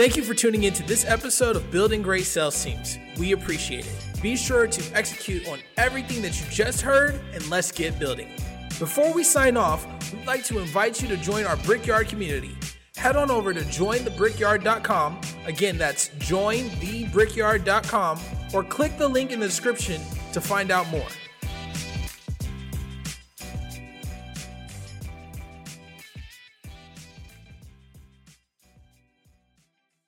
[0.02, 2.98] Thank you for tuning in to this episode of Building Great Sales Teams.
[3.20, 3.94] We appreciate it.
[4.20, 8.30] Be sure to execute on everything that you just heard and let's get building.
[8.80, 12.58] Before we sign off, we'd like to invite you to join our Brickyard community.
[12.96, 15.22] Head on over to jointhebrickyard.com.
[15.46, 18.20] Again, that's jointhebrickyard.com
[18.56, 20.02] or click the link in the description
[20.34, 21.06] to find out more.